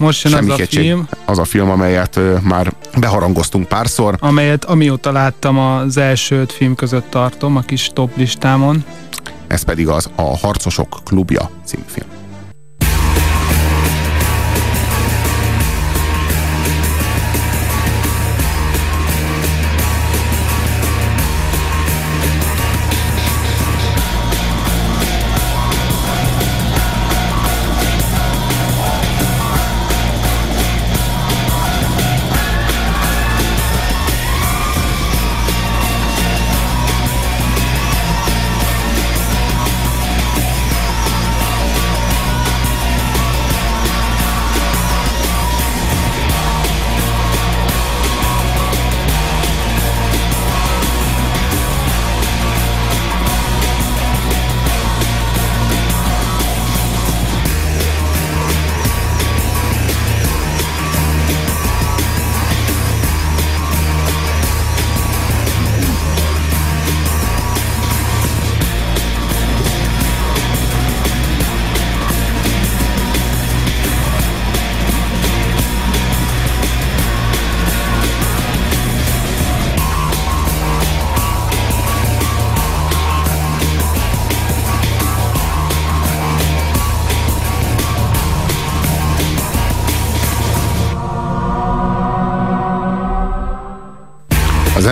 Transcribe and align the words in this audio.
Most 0.00 0.24
jön 0.24 0.50
az 0.50 0.60
a 0.60 0.66
film. 0.66 1.08
Az 1.24 1.38
a 1.38 1.44
film, 1.44 1.70
amelyet 1.70 2.16
ö, 2.16 2.36
már 2.42 2.72
beharangoztunk 2.98 3.68
párszor. 3.68 4.16
Amelyet 4.20 4.64
amióta 4.64 5.12
láttam 5.12 5.58
az 5.58 5.96
első 5.96 6.40
öt 6.40 6.52
film 6.52 6.74
között 6.74 7.10
tartom, 7.10 7.56
a 7.56 7.60
kis 7.60 7.90
top 7.92 8.16
listámon. 8.16 8.84
Ez 9.46 9.62
pedig 9.62 9.88
az 9.88 10.10
a 10.14 10.36
Harcosok 10.36 11.00
klubja 11.04 11.50
című 11.64 11.82
film. 11.86 12.08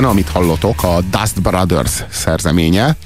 Zene, 0.03 0.15
amit 0.15 0.29
hallotok, 0.29 0.83
a 0.83 1.01
Dust 1.11 1.43
Brothers 1.43 2.05
szerzeménye. 2.11 2.97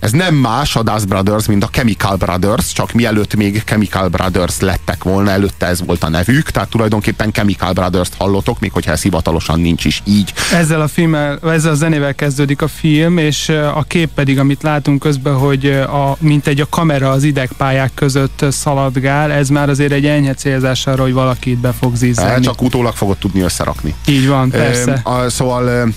Ez 0.00 0.10
nem 0.10 0.34
más 0.34 0.76
a 0.76 0.82
Dust 0.82 1.08
Brothers, 1.08 1.46
mint 1.46 1.64
a 1.64 1.66
Chemical 1.66 2.16
Brothers, 2.16 2.72
csak 2.72 2.92
mielőtt 2.92 3.34
még 3.34 3.62
Chemical 3.64 4.08
Brothers 4.08 4.60
lettek 4.60 5.04
volna, 5.04 5.30
előtte 5.30 5.66
ez 5.66 5.84
volt 5.86 6.02
a 6.02 6.08
nevük, 6.08 6.50
tehát 6.50 6.68
tulajdonképpen 6.68 7.32
Chemical 7.32 7.72
Brothers-t 7.72 8.14
hallotok, 8.18 8.60
még 8.60 8.72
hogyha 8.72 8.92
ez 8.92 9.02
hivatalosan 9.02 9.60
nincs 9.60 9.84
is 9.84 10.02
így. 10.04 10.32
Ezzel 10.52 10.80
a, 10.80 10.88
filmmel, 10.88 11.38
ezzel 11.42 11.72
a 11.72 11.74
zenével 11.74 12.14
kezdődik 12.14 12.62
a 12.62 12.68
film, 12.68 13.18
és 13.18 13.48
a 13.74 13.84
kép 13.86 14.10
pedig, 14.14 14.38
amit 14.38 14.62
látunk 14.62 15.00
közben, 15.00 15.34
hogy 15.34 15.66
a, 15.66 16.16
mint 16.18 16.46
egy 16.46 16.60
a 16.60 16.66
kamera 16.70 17.10
az 17.10 17.22
idegpályák 17.22 17.90
között 17.94 18.44
szaladgál, 18.50 19.32
ez 19.32 19.48
már 19.48 19.68
azért 19.68 19.92
egy 19.92 20.06
enyhe 20.06 20.34
célzás 20.34 20.86
arra, 20.86 21.02
hogy 21.02 21.12
valaki 21.12 21.50
itt 21.50 21.58
be 21.58 21.72
fog 21.72 21.96
zízelni. 21.96 22.44
Csak 22.44 22.62
utólag 22.62 22.94
fogod 22.94 23.16
tudni 23.16 23.40
összerakni. 23.40 23.94
Így 24.06 24.28
van, 24.28 24.50
persze. 24.50 25.02
E, 25.04 25.28
szóval 25.28 25.92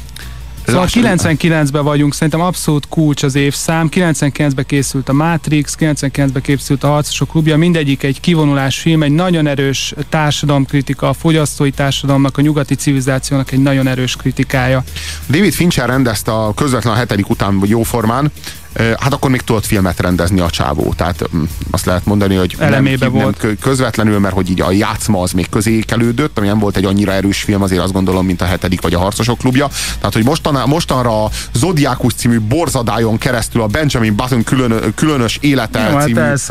Szóval 0.71 0.87
99-ben 0.91 1.83
vagyunk, 1.83 2.13
szerintem 2.13 2.41
abszolút 2.41 2.87
kulcs 2.87 3.23
az 3.23 3.35
évszám. 3.35 3.89
99-ben 3.91 4.65
készült 4.65 5.09
a 5.09 5.13
Matrix, 5.13 5.75
99-ben 5.79 6.41
készült 6.41 6.83
a 6.83 6.87
Harcosok 6.87 7.29
klubja, 7.29 7.57
mindegyik 7.57 8.03
egy 8.03 8.19
kivonulás 8.19 8.79
film, 8.79 9.03
egy 9.03 9.11
nagyon 9.11 9.47
erős 9.47 9.93
társadalomkritika, 10.09 11.09
a 11.09 11.13
fogyasztói 11.13 11.71
társadalomnak, 11.71 12.37
a 12.37 12.41
nyugati 12.41 12.75
civilizációnak 12.75 13.51
egy 13.51 13.59
nagyon 13.59 13.87
erős 13.87 14.15
kritikája. 14.15 14.83
David 15.29 15.53
Fincher 15.53 15.87
rendezte 15.87 16.31
a 16.31 16.53
közvetlen 16.53 16.93
a 16.93 16.97
hetedik 16.97 17.29
után 17.29 17.61
jóformán, 17.65 18.31
hát 18.73 19.13
akkor 19.13 19.29
még 19.29 19.41
tudott 19.41 19.65
filmet 19.65 19.99
rendezni 19.99 20.39
a 20.39 20.49
csávó. 20.49 20.93
Tehát 20.97 21.29
azt 21.71 21.85
lehet 21.85 22.05
mondani, 22.05 22.35
hogy 22.35 22.55
nem, 22.59 22.83
volt. 23.11 23.41
nem 23.41 23.57
közvetlenül, 23.61 24.19
mert 24.19 24.33
hogy 24.33 24.49
így 24.49 24.61
a 24.61 24.71
játszma 24.71 25.21
az 25.21 25.31
még 25.31 25.49
közékelődött, 25.49 26.37
ami 26.37 26.47
nem 26.47 26.59
volt 26.59 26.77
egy 26.77 26.85
annyira 26.85 27.11
erős 27.11 27.41
film, 27.41 27.61
azért 27.61 27.81
azt 27.81 27.93
gondolom, 27.93 28.25
mint 28.25 28.41
a 28.41 28.45
hetedik 28.45 28.81
vagy 28.81 28.93
a 28.93 28.99
Harcosok 28.99 29.37
klubja. 29.37 29.69
Tehát, 29.97 30.13
hogy 30.13 30.23
mostan, 30.23 30.63
mostanra 30.67 31.23
a 31.23 31.29
Zodiákus 31.53 32.13
című 32.13 32.39
borzadájon 32.39 33.17
keresztül 33.17 33.61
a 33.61 33.67
Benjamin 33.67 34.15
Button 34.15 34.43
külön, 34.43 34.93
különös 34.95 35.37
élete 35.41 35.89
Jó, 35.89 35.95
hát 35.95 36.05
című... 36.05 36.19
Hát 36.19 36.31
az 36.31 36.41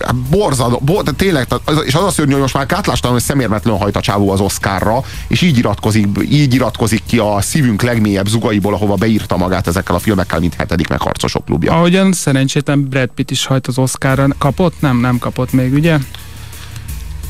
hát 0.00 0.16
Borzad, 0.16 0.82
bo, 0.82 1.02
tényleg, 1.02 1.46
és 1.84 1.94
az 1.94 2.04
a 2.04 2.10
szörnyű, 2.10 2.32
hogy 2.32 2.40
most 2.40 2.54
már 2.54 2.66
kátlástalan, 2.66 3.16
hogy 3.16 3.24
szemérmetlen 3.24 3.76
hajt 3.76 3.96
a 3.96 4.00
csávó 4.00 4.30
az 4.30 4.40
Oscarra, 4.40 5.02
és 5.28 5.42
így 5.42 5.58
iratkozik, 5.58 6.06
így 6.30 6.54
iratkozik 6.54 7.02
ki 7.06 7.18
a 7.18 7.40
szívünk 7.40 7.82
legmélyebb 7.82 8.28
zugaiból, 8.28 8.74
ahova 8.74 8.94
beírta 8.94 9.36
magát 9.36 9.66
ezekkel 9.66 9.94
a 9.94 9.98
filmekkel, 9.98 10.40
mint 10.40 10.54
hetedik 10.54 10.88
meg 10.88 11.00
harcos 11.00 11.31
harcosok 11.32 11.44
klubja. 11.44 11.72
Ahogyan 11.72 12.12
szerencsétlen 12.12 12.88
Brad 12.88 13.10
Pitt 13.14 13.30
is 13.30 13.46
hajt 13.46 13.66
az 13.66 13.78
Oscarra. 13.78 14.26
Kapott? 14.38 14.80
Nem, 14.80 14.96
nem 14.96 15.18
kapott 15.18 15.52
még, 15.52 15.72
ugye? 15.72 15.98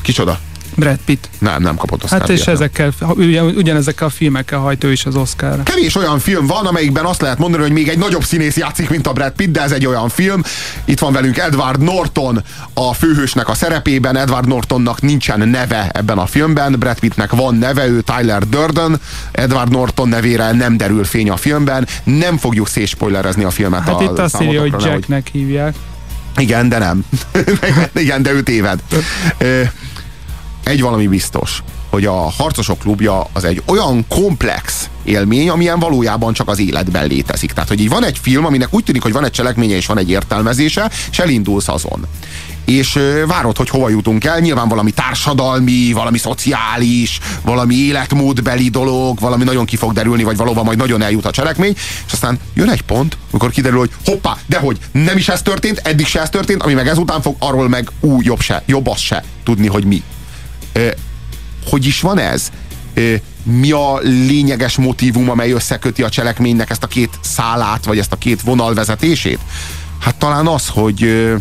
Kicsoda? 0.01 0.39
Brad 0.75 0.99
Pitt. 1.05 1.29
Nem, 1.39 1.61
nem 1.61 1.75
kapott 1.75 2.03
Oscar 2.03 2.19
Hát 2.19 2.29
és 2.29 2.47
ezekkel, 2.47 2.91
ugyan, 3.01 3.45
ugyanezekkel 3.45 4.07
a 4.07 4.09
filmekkel 4.09 4.59
hajt 4.59 4.83
ő 4.83 4.91
is 4.91 5.05
az 5.05 5.15
Oscarra. 5.15 5.63
Kevés 5.63 5.95
olyan 5.95 6.19
film 6.19 6.45
van, 6.45 6.65
amelyikben 6.65 7.05
azt 7.05 7.21
lehet 7.21 7.37
mondani, 7.37 7.63
hogy 7.63 7.71
még 7.71 7.87
egy 7.87 7.97
nagyobb 7.97 8.23
színész 8.23 8.57
játszik, 8.57 8.89
mint 8.89 9.07
a 9.07 9.13
Brad 9.13 9.31
Pitt, 9.31 9.51
de 9.51 9.61
ez 9.61 9.71
egy 9.71 9.85
olyan 9.85 10.09
film. 10.09 10.43
Itt 10.85 10.99
van 10.99 11.13
velünk 11.13 11.37
Edward 11.37 11.81
Norton 11.81 12.43
a 12.73 12.93
főhősnek 12.93 13.49
a 13.49 13.53
szerepében. 13.53 14.17
Edward 14.17 14.47
Nortonnak 14.47 15.01
nincsen 15.01 15.47
neve 15.47 15.89
ebben 15.93 16.17
a 16.17 16.25
filmben, 16.25 16.75
Brad 16.79 16.99
Pittnek 16.99 17.31
van 17.31 17.55
neve, 17.55 17.87
ő 17.87 18.01
Tyler 18.01 18.47
Durden. 18.47 18.99
Edward 19.31 19.71
Norton 19.71 20.09
nevére 20.09 20.51
nem 20.51 20.77
derül 20.77 21.03
fény 21.03 21.29
a 21.29 21.37
filmben. 21.37 21.87
Nem 22.03 22.37
fogjuk 22.37 22.67
szétspoilerezni 22.67 23.43
a 23.43 23.49
filmet. 23.49 23.83
Hát 23.83 23.99
a 23.99 24.03
itt 24.03 24.19
azt 24.19 24.41
írja, 24.41 24.61
hogy 24.61 24.73
Jacknek 24.77 25.27
hívják. 25.31 25.75
Igen, 26.37 26.69
de 26.69 26.77
nem. 26.77 27.05
Igen, 28.03 28.21
de 28.21 28.31
ő 28.31 28.41
téved. 28.41 28.79
Egy 30.63 30.81
valami 30.81 31.07
biztos, 31.07 31.63
hogy 31.89 32.05
a 32.05 32.29
Harcosok 32.29 32.79
klubja 32.79 33.27
az 33.33 33.43
egy 33.43 33.61
olyan 33.65 34.05
komplex 34.07 34.89
élmény, 35.03 35.49
amilyen 35.49 35.79
valójában 35.79 36.33
csak 36.33 36.47
az 36.47 36.59
életben 36.59 37.07
létezik. 37.07 37.51
Tehát, 37.51 37.69
hogy 37.69 37.79
így 37.79 37.89
van 37.89 38.03
egy 38.03 38.17
film, 38.21 38.45
aminek 38.45 38.73
úgy 38.73 38.83
tűnik, 38.83 39.01
hogy 39.01 39.13
van 39.13 39.25
egy 39.25 39.31
cselekménye 39.31 39.75
és 39.75 39.85
van 39.85 39.97
egy 39.97 40.09
értelmezése, 40.09 40.91
és 41.11 41.19
elindulsz 41.19 41.67
azon 41.67 42.07
és 42.65 42.99
várod, 43.27 43.57
hogy 43.57 43.69
hova 43.69 43.89
jutunk 43.89 44.23
el. 44.23 44.39
Nyilván 44.39 44.67
valami 44.67 44.91
társadalmi, 44.91 45.91
valami 45.93 46.17
szociális, 46.17 47.19
valami 47.41 47.75
életmódbeli 47.75 48.69
dolog, 48.69 49.19
valami 49.19 49.43
nagyon 49.43 49.65
ki 49.65 49.75
fog 49.75 49.93
derülni, 49.93 50.23
vagy 50.23 50.37
valóban 50.37 50.65
majd 50.65 50.77
nagyon 50.77 51.01
eljut 51.01 51.25
a 51.25 51.31
cselekmény, 51.31 51.73
és 52.07 52.13
aztán 52.13 52.39
jön 52.53 52.69
egy 52.69 52.81
pont, 52.81 53.17
amikor 53.29 53.51
kiderül, 53.51 53.79
hogy 53.79 53.91
hoppá, 54.05 54.37
dehogy 54.45 54.77
nem 54.91 55.17
is 55.17 55.29
ez 55.29 55.41
történt, 55.41 55.81
eddig 55.83 56.05
se 56.05 56.21
ez 56.21 56.29
történt, 56.29 56.63
ami 56.63 56.73
meg 56.73 56.87
ezután 56.87 57.21
fog, 57.21 57.35
arról 57.39 57.69
meg 57.69 57.91
ú, 57.99 58.21
jobb 58.21 58.41
se, 58.41 58.63
jobb 58.65 58.87
az 58.87 58.99
se 58.99 59.23
tudni, 59.43 59.67
hogy 59.67 59.85
mi 59.85 60.03
hogy 61.65 61.85
is 61.85 62.01
van 62.01 62.19
ez? 62.19 62.51
Mi 63.43 63.71
a 63.71 63.97
lényeges 64.01 64.77
motivum, 64.77 65.29
amely 65.29 65.51
összeköti 65.51 66.03
a 66.03 66.09
cselekménynek 66.09 66.69
ezt 66.69 66.83
a 66.83 66.87
két 66.87 67.19
szálát, 67.21 67.85
vagy 67.85 67.99
ezt 67.99 68.11
a 68.11 68.17
két 68.17 68.41
vonalvezetését? 68.41 69.39
Hát 69.99 70.15
talán 70.15 70.47
az, 70.47 70.67
hogy 70.67 71.31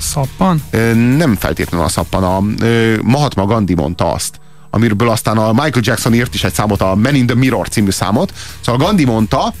Szappan? 0.00 0.62
Nem 1.16 1.36
feltétlenül 1.36 1.86
a 1.86 1.88
szappan. 1.88 2.24
A 2.24 2.42
Mahatma 3.02 3.46
Gandhi 3.46 3.74
mondta 3.74 4.12
azt, 4.12 4.40
amiről 4.70 5.10
aztán 5.10 5.38
a 5.38 5.52
Michael 5.52 5.80
Jackson 5.80 6.14
írt 6.14 6.34
is 6.34 6.44
egy 6.44 6.54
számot, 6.54 6.80
a 6.80 6.94
Men 6.94 7.14
in 7.14 7.26
the 7.26 7.36
Mirror 7.36 7.68
című 7.68 7.90
számot. 7.90 8.32
Szóval 8.60 8.86
Gandhi 8.86 9.04
mondta, 9.04 9.54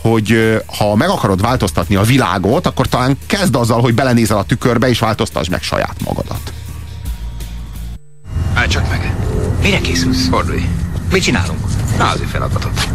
hogy 0.00 0.60
ha 0.78 0.94
meg 0.94 1.08
akarod 1.08 1.40
változtatni 1.40 1.94
a 1.94 2.02
világot, 2.02 2.66
akkor 2.66 2.88
talán 2.88 3.18
kezd 3.26 3.54
azzal, 3.54 3.80
hogy 3.80 3.94
belenézel 3.94 4.38
a 4.38 4.44
tükörbe, 4.44 4.88
és 4.88 4.98
változtasd 4.98 5.50
meg 5.50 5.62
saját 5.62 5.96
magadat. 6.04 6.52
Állj 8.62 8.70
csak 8.70 8.88
meg. 8.88 9.14
Mire 9.62 9.80
készülsz? 9.80 10.28
Fordulj. 10.28 10.68
Mit 11.12 11.22
csinálunk? 11.22 11.60
Názi 11.98 12.24
feladatot. 12.24 12.88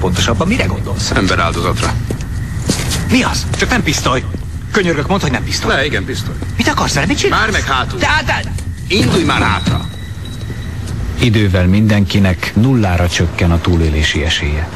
Pontosabban 0.00 0.48
mire 0.48 0.64
gondolsz? 0.64 1.10
Emberáldozatra. 1.10 1.92
Mi 3.10 3.22
az? 3.22 3.46
Csak 3.58 3.70
nem 3.70 3.82
pisztoly. 3.82 4.24
Könyörgök, 4.72 5.06
mondd, 5.06 5.20
hogy 5.20 5.30
nem 5.30 5.44
pisztoly. 5.44 5.74
Ne, 5.74 5.84
igen, 5.84 6.04
pisztoly. 6.04 6.34
Mit 6.56 6.68
akarsz 6.68 6.94
vele? 6.94 7.06
Mit 7.06 7.18
csinálsz? 7.18 7.40
Már 7.40 7.50
meg 7.50 7.64
hátul. 7.64 7.98
De, 7.98 8.22
de... 8.26 8.42
Indulj 8.88 9.24
már 9.24 9.42
hátra. 9.42 9.88
Idővel 11.20 11.66
mindenkinek 11.66 12.52
nullára 12.54 13.08
csökken 13.08 13.50
a 13.50 13.60
túlélési 13.60 14.24
esélye. 14.24 14.68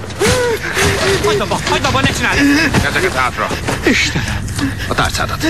Hagyd 1.25 1.41
abba, 1.41 1.59
hagyd 1.69 1.85
abba, 1.85 2.01
ne 2.01 2.09
csinálj! 2.09 2.39
Kezeket 2.83 3.15
hátra. 3.15 3.49
Istenem! 3.87 4.45
A 4.89 4.95
tárcádat. 4.95 5.47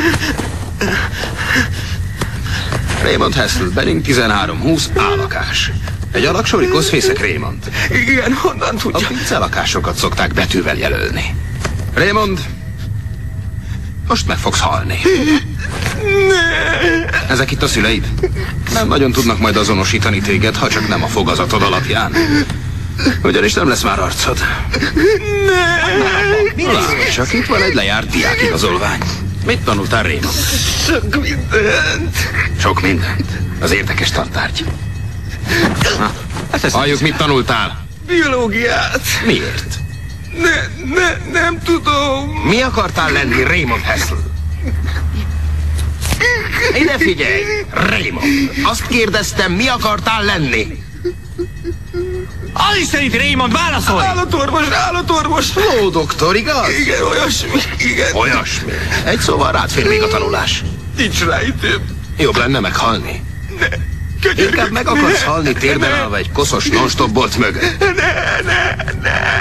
Raymond 3.02 3.34
Hessel, 3.34 3.69
Benning 3.75 4.08
1320, 4.08 4.90
állakás. 4.96 5.70
Egy 6.12 6.25
alaksori 6.25 6.69
koszfészek 6.69 7.20
Raymond. 7.20 7.70
Igen, 8.08 8.32
honnan 8.32 8.75
A 8.76 8.78
tudja? 8.78 9.06
pincelakásokat 9.06 9.96
szokták 9.96 10.32
betűvel 10.34 10.76
jelölni. 10.76 11.34
Raymond, 11.94 12.38
most 14.08 14.26
meg 14.26 14.37
fogsz 14.38 14.60
halni. 14.60 14.99
Ezek 17.28 17.50
itt 17.50 17.62
a 17.62 17.66
szüleid? 17.66 18.08
Nem 18.72 18.88
nagyon 18.88 19.12
tudnak 19.12 19.38
majd 19.38 19.56
azonosítani 19.56 20.20
téged, 20.20 20.56
ha 20.56 20.69
csak 20.69 20.88
nem 20.88 21.02
a 21.02 21.06
fogazatod 21.06 21.62
alapján. 21.62 22.12
Ugyanis 23.22 23.52
nem 23.55 23.69
lesz 23.69 23.82
már 23.82 23.98
arcod. 24.00 24.38
Várj, 26.56 27.10
csak 27.14 27.32
itt 27.32 27.46
van 27.46 27.62
egy 27.62 27.75
lejárt 27.75 28.10
diákigazolvány. 28.10 29.00
Mit 29.46 29.60
tanultál, 29.64 30.02
Raymond? 30.02 30.34
Sok 30.86 31.20
mindent. 31.20 32.16
Sok 32.58 32.80
mindent. 32.82 33.26
Az 33.60 33.72
érdekes 33.72 34.10
tantárgy. 34.10 34.64
Ha, 35.98 36.12
hát 36.50 36.64
ezt 36.64 36.74
Halljuk, 36.74 37.00
mit 37.00 37.16
tanultál? 37.16 37.86
Biológiát. 38.06 39.00
Miért? 39.26 39.78
Ne, 40.42 40.84
ne, 40.94 41.40
nem 41.40 41.58
tudom. 41.64 42.30
Mi 42.30 42.60
akartál 42.60 43.12
lenni, 43.12 43.42
Raymond 43.42 43.82
Hessel? 43.82 44.30
Ide 46.80 46.98
figyelj, 46.98 47.42
Raymond. 47.70 48.24
Azt 48.62 48.86
kérdeztem, 48.86 49.52
mi 49.52 49.68
akartál 49.68 50.24
lenni? 50.24 50.82
Az 52.52 52.76
is 52.81 52.87
szerint 52.87 53.16
Raymond, 53.16 53.52
válaszolj! 53.52 54.04
Állatorvos, 54.04 54.69
állatorvos. 54.70 55.46
Ó, 55.56 55.88
doktor, 55.88 56.37
igaz? 56.37 56.69
Igen, 56.78 57.02
olyasmi, 57.02 57.60
igen. 57.78 58.14
Olyasmi. 58.14 58.72
Egy 59.04 59.19
szóval 59.19 59.52
rád 59.52 59.70
fér 59.70 59.88
még 59.88 60.02
a 60.02 60.08
tanulás. 60.08 60.62
Nincs 60.96 61.25
rá 61.25 61.43
időm. 61.43 62.00
Jobb 62.19 62.37
lenne 62.37 62.60
meghalni. 62.60 63.22
Könyörgök. 64.20 64.49
Inkább 64.49 64.70
meg 64.70 64.88
akarsz 64.88 65.22
halni 65.22 65.52
térben 65.52 65.93
állva 65.93 66.16
egy 66.16 66.32
koszos 66.32 66.69
non-stop 66.69 67.10
bolt 67.10 67.38
mögött. 67.38 67.78
Ne, 67.78 68.40
ne, 68.44 68.75
ne. 69.02 69.40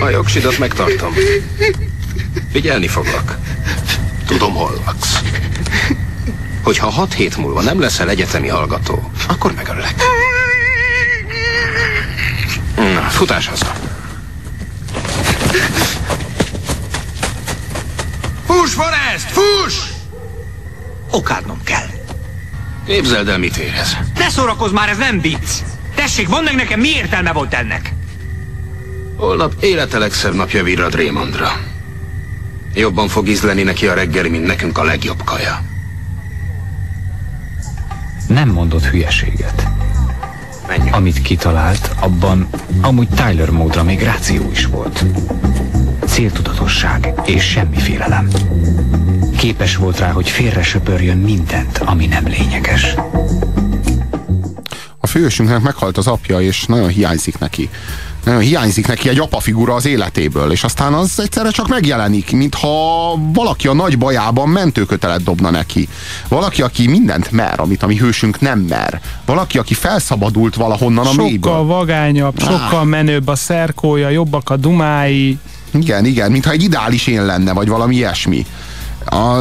A 0.00 0.08
jogsidat 0.08 0.58
megtartom. 0.58 1.14
Figyelni 2.52 2.88
foglak. 2.88 3.38
Tudom, 4.26 4.54
hol 4.54 4.82
laksz. 4.86 5.18
Hogyha 6.66 6.90
hat 6.90 7.14
hét 7.14 7.36
múlva 7.36 7.62
nem 7.62 7.80
leszel 7.80 8.08
egyetemi 8.08 8.48
hallgató, 8.48 9.10
akkor 9.28 9.52
megöllek. 9.52 9.94
Na, 12.76 13.00
futás 13.00 13.46
haza. 13.46 13.72
Fuss, 18.46 18.72
Forrest, 18.72 19.30
fuss! 19.30 19.74
Okádnom 21.10 21.62
kell. 21.64 21.86
Képzeld 22.86 23.28
el, 23.28 23.38
mit 23.38 23.56
érez. 23.56 23.96
Ne 24.18 24.28
szórakozz 24.28 24.72
már, 24.72 24.88
ez 24.88 24.98
nem 24.98 25.20
vicc. 25.20 25.50
Tessék, 25.94 26.28
mondd 26.28 26.44
meg 26.44 26.54
nekem, 26.54 26.80
mi 26.80 26.88
értelme 26.88 27.32
volt 27.32 27.54
ennek? 27.54 27.92
Holnap 29.16 29.54
élete 29.60 29.98
legszebb 29.98 30.34
napja 30.34 30.62
virrad 30.62 30.94
Raymondra. 30.94 31.60
Jobban 32.74 33.08
fog 33.08 33.28
ízleni 33.28 33.62
neki 33.62 33.86
a 33.86 33.94
reggeli, 33.94 34.28
mint 34.28 34.46
nekünk 34.46 34.78
a 34.78 34.84
legjobb 34.84 35.24
kaja. 35.24 35.65
Nem 38.28 38.48
mondott 38.48 38.84
hülyeséget. 38.84 39.66
Menjünk. 40.68 40.94
Amit 40.94 41.22
kitalált, 41.22 41.90
abban 42.00 42.48
amúgy 42.80 43.08
Tyler 43.08 43.50
módra 43.50 43.82
még 43.82 44.02
ráció 44.02 44.50
is 44.50 44.66
volt. 44.66 45.04
Céltudatosság 46.06 47.12
és 47.24 47.44
semmi 47.44 47.78
félelem. 47.78 48.28
Képes 49.36 49.76
volt 49.76 49.98
rá, 49.98 50.10
hogy 50.10 50.28
félre 50.28 50.62
söpörjön 50.62 51.18
mindent, 51.18 51.78
ami 51.78 52.06
nem 52.06 52.26
lényeges. 52.26 52.94
A 54.98 55.06
fősünknek 55.06 55.60
meghalt 55.60 55.96
az 55.96 56.06
apja, 56.06 56.40
és 56.40 56.64
nagyon 56.64 56.88
hiányzik 56.88 57.38
neki. 57.38 57.70
Hiányzik 58.40 58.86
neki 58.86 59.08
egy 59.08 59.18
apa 59.18 59.40
figura 59.40 59.74
az 59.74 59.86
életéből, 59.86 60.50
és 60.52 60.64
aztán 60.64 60.92
az 60.94 61.20
egyszerre 61.20 61.50
csak 61.50 61.68
megjelenik, 61.68 62.32
mintha 62.32 62.68
valaki 63.32 63.68
a 63.68 63.74
nagy 63.74 63.98
bajában 63.98 64.48
mentőkötelet 64.48 65.22
dobna 65.22 65.50
neki. 65.50 65.88
Valaki, 66.28 66.62
aki 66.62 66.86
mindent 66.88 67.30
mer, 67.30 67.60
amit 67.60 67.82
a 67.82 67.86
mi 67.86 67.96
hősünk 67.96 68.40
nem 68.40 68.58
mer. 68.58 69.00
Valaki, 69.24 69.58
aki 69.58 69.74
felszabadult 69.74 70.54
valahonnan 70.54 71.06
a 71.06 71.08
Sokkal 71.08 71.24
mélyből. 71.24 71.64
vagányabb, 71.64 72.40
sokkal 72.40 72.84
menőbb 72.84 73.28
a 73.28 73.34
szerkója, 73.36 74.08
jobbak 74.08 74.50
a 74.50 74.56
dumái. 74.56 75.38
Igen, 75.70 76.04
igen, 76.04 76.30
mintha 76.30 76.50
egy 76.50 76.62
ideális 76.62 77.06
én 77.06 77.24
lenne, 77.24 77.52
vagy 77.52 77.68
valami 77.68 77.94
ilyesmi. 77.94 78.46
A, 79.10 79.40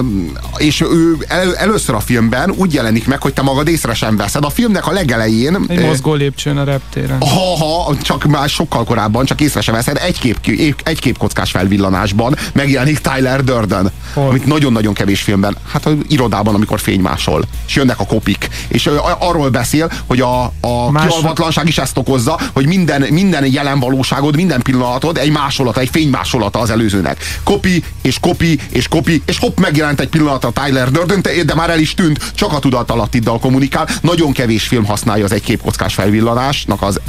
és 0.58 0.82
ő 0.82 1.18
el, 1.28 1.56
először 1.56 1.96
a 1.96 2.00
filmben 2.00 2.52
úgy 2.58 2.74
jelenik 2.74 3.08
meg, 3.08 3.22
hogy 3.22 3.34
te 3.34 3.42
magad 3.42 3.68
észre 3.68 3.94
sem 3.94 4.18
veszed. 4.18 4.44
A 4.46 4.50
filmnek 4.50 4.88
a 4.88 4.92
legelején... 4.92 5.58
Egy 5.68 5.80
mozgó 5.80 6.14
lépcsőn 6.14 6.58
a 6.58 6.64
reptéren. 6.64 7.18
ha, 7.20 7.58
ha, 7.66 7.96
csak 8.02 8.24
már 8.24 8.50
sokkal 8.50 8.84
korábban, 8.84 9.26
csak 9.26 9.42
észre 9.42 9.62
sem 9.62 9.74
veszed, 9.74 9.98
egy, 9.98 10.20
kép, 10.20 10.76
egy 10.84 11.00
képkockás 11.00 11.52
felvillanásban 11.52 12.36
megjelenik 12.54 13.00
Tyler 13.00 13.44
Durden, 13.44 13.92
Hol? 14.14 14.28
amit 14.30 14.46
nagyon-nagyon 14.46 14.94
kevés 14.94 15.22
filmben, 15.22 15.58
hát 15.72 15.86
az 15.86 15.94
irodában, 16.08 16.56
amikor 16.56 16.80
fénymásol, 16.80 17.44
és 17.68 17.76
jönnek 17.76 18.00
a 18.00 18.06
kopik, 18.06 18.48
és 18.68 18.88
a- 18.88 19.18
arról 19.20 19.50
beszél, 19.50 19.92
hogy 20.06 20.20
a, 20.22 20.44
a 20.62 20.92
Más- 20.92 21.08
kialvatlanság 21.08 21.68
is 21.68 21.78
ezt 21.78 21.98
okozza, 21.98 22.40
hogy 22.54 22.66
minden, 22.68 23.02
minden 23.10 23.52
jelen 23.52 23.80
valóságod, 23.80 24.36
minden 24.36 24.62
pillanatod 24.62 25.18
egy 25.18 25.32
másolata, 25.32 25.80
egy 25.80 25.90
fénymásolata 25.92 26.60
az 26.60 26.70
előzőnek. 26.70 27.18
Kopi, 27.44 27.84
és 28.02 28.18
kopi, 28.20 28.60
és 28.70 28.88
kopi, 28.88 29.22
és 29.26 29.40
hopp, 29.56 29.66
megjelent 29.66 30.00
egy 30.00 30.10
pillanat 30.10 30.44
a 30.44 30.52
Tyler 30.52 30.92
Durden, 30.92 31.22
de 31.46 31.56
már 31.56 31.70
el 31.70 31.80
is 31.80 31.94
tűnt, 31.94 32.32
csak 32.34 32.54
a 32.54 32.60
tudat 32.60 32.92
alattiddal 32.92 33.40
kommunikál. 33.40 33.88
Nagyon 34.02 34.32
kevés 34.32 34.68
film 34.68 34.86
használja 34.86 35.24
az 35.24 35.32
egy 35.32 35.44
képkockás 35.44 35.94
felvillanásnak 35.94 36.82
az, 36.82 37.00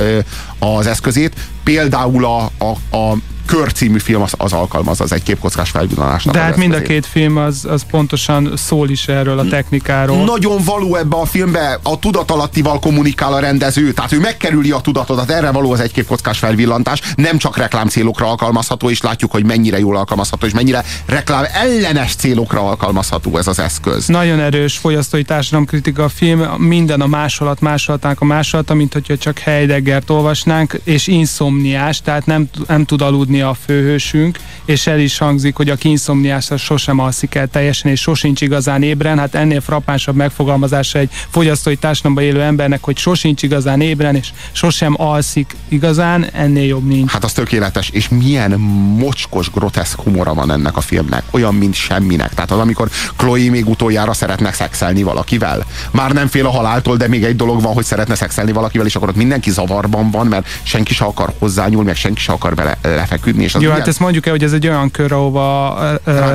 az 0.59 0.87
eszközét. 0.87 1.35
Például 1.65 2.25
a, 2.25 2.51
a, 2.59 2.97
a 2.97 3.17
Kör 3.47 3.73
című 3.73 3.99
film 3.99 4.23
az, 4.23 4.33
az 4.37 4.53
alkalmaz 4.53 5.01
az 5.01 5.13
egy 5.13 5.23
képkockás 5.23 5.71
felvillanásnak 5.71 6.35
De 6.35 6.41
hát 6.41 6.57
mind 6.57 6.75
a 6.75 6.83
két 6.83 7.07
film 7.07 7.37
az, 7.37 7.65
az 7.65 7.85
pontosan 7.91 8.53
szól 8.57 8.91
is 8.91 9.09
erről 9.09 9.39
a 9.39 9.49
technikáról. 9.49 10.25
Nagyon 10.25 10.63
való 10.65 10.97
ebbe 10.97 11.17
a 11.17 11.25
filmbe, 11.25 11.79
a 11.83 11.99
tudatalattival 11.99 12.79
kommunikál 12.79 13.33
a 13.33 13.39
rendező, 13.39 13.93
tehát 13.93 14.13
ő 14.13 14.21
megkerüli 14.21 14.71
a 14.71 14.79
tudatodat, 14.81 15.31
erre 15.31 15.51
való 15.51 15.73
az 15.73 15.81
egy 15.81 15.93
képkockás 15.93 16.39
felvillantás, 16.39 17.01
nem 17.15 17.39
csak 17.39 17.57
reklám 17.57 17.89
célokra 17.89 18.29
alkalmazható, 18.29 18.91
és 18.91 19.01
látjuk, 19.01 19.31
hogy 19.31 19.45
mennyire 19.45 19.79
jól 19.79 19.97
alkalmazható, 19.97 20.47
és 20.47 20.53
mennyire 20.53 20.85
reklám 21.07 21.45
ellenes 21.53 22.15
célokra 22.15 22.61
alkalmazható 22.61 23.39
ez 23.39 23.47
az 23.47 23.59
eszköz. 23.59 24.07
Nagyon 24.07 24.41
erős 24.41 24.77
fogyasztói 24.77 25.23
társadalomkritika 25.23 26.05
a 26.05 26.09
film, 26.09 26.41
minden 26.59 27.00
a 27.00 27.07
másolat, 27.07 27.61
másolatának 27.61 28.21
a 28.21 28.25
másolata, 28.25 28.75
mint 28.75 28.93
hogyha 28.93 29.17
csak 29.17 29.38
Heideggert 29.38 30.11
olvasnánk, 30.11 30.81
és 30.85 31.07
inszomniás, 31.07 32.00
tehát 32.00 32.26
nem, 32.26 32.49
nem 32.67 32.85
tud 32.85 33.03
aludni 33.03 33.36
a 33.40 33.55
főhősünk, 33.55 34.38
és 34.64 34.87
el 34.87 34.99
is 34.99 35.19
hangzik, 35.19 35.57
hogy 35.57 35.71
aki 35.71 35.88
inszomniás, 35.88 36.50
az 36.50 36.61
sosem 36.61 36.99
alszik 36.99 37.35
el 37.35 37.47
teljesen, 37.47 37.90
és 37.90 38.00
sosincs 38.00 38.40
igazán 38.40 38.83
ébren, 38.83 39.19
hát 39.19 39.35
ennél 39.35 39.61
frappánsabb 39.61 40.14
megfogalmazása 40.14 40.99
egy 40.99 41.11
fogyasztói 41.28 41.76
társadalomban 41.76 42.25
élő 42.25 42.43
embernek, 42.43 42.85
hogy 42.85 42.97
sosincs 42.99 43.43
igazán 43.43 43.81
ébren, 43.81 44.14
és 44.16 44.33
sosem 44.52 44.95
alszik 44.97 45.57
igazán, 45.69 46.26
ennél 46.33 46.66
jobb 46.66 46.87
nincs. 46.87 47.11
Hát 47.11 47.25
az 47.25 47.33
tökéletes, 47.33 47.88
és 47.88 48.09
milyen 48.09 48.50
mocskos, 48.99 49.50
groteszk 49.50 50.00
humora 50.00 50.35
van 50.35 50.50
ennek 50.50 50.76
a 50.76 50.81
filmnek. 50.81 51.23
Olyan, 51.31 51.55
mint 51.55 51.75
semminek. 51.75 52.35
Tehát 52.35 52.50
az, 52.50 52.59
amikor 52.59 52.90
Chloe 53.16 53.50
még 53.50 53.69
utoljára 53.69 54.12
szeretne 54.12 54.52
szexelni 54.52 55.02
valakivel. 55.02 55.66
Már 55.90 56.12
nem 56.12 56.26
fél 56.26 56.47
a 56.47 56.50
haláltól, 56.50 56.97
de 56.97 57.09
még 57.09 57.25
egy 57.25 57.37
dolog 57.37 57.62
van, 57.62 57.73
hogy 57.73 57.85
szeretne 57.85 58.14
szexelni 58.14 58.52
valakivel, 58.52 58.87
és 58.87 58.97
akkor 58.97 59.09
ott 59.09 59.16
mindenki 59.16 59.50
zavarban 59.50 60.11
van, 60.11 60.26
mert 60.26 60.47
senki 60.62 60.95
se 60.95 61.05
akar 61.05 61.35
hozzányúlni, 61.38 61.87
meg 61.87 61.97
senki 61.97 62.21
se 62.21 62.33
akar 62.33 62.55
vele 62.55 62.78
lefeküdni. 62.83 63.25
És 63.26 63.54
az 63.54 63.61
Jó, 63.61 63.61
milyen- 63.61 63.76
hát 63.76 63.88
ezt 63.88 64.00
mondjuk 64.00 64.26
el, 64.26 64.33
hogy 64.33 64.42
ez 64.42 64.52
egy 64.52 64.66
olyan 64.66 64.90
kör, 64.90 65.12
ahova 65.12 65.78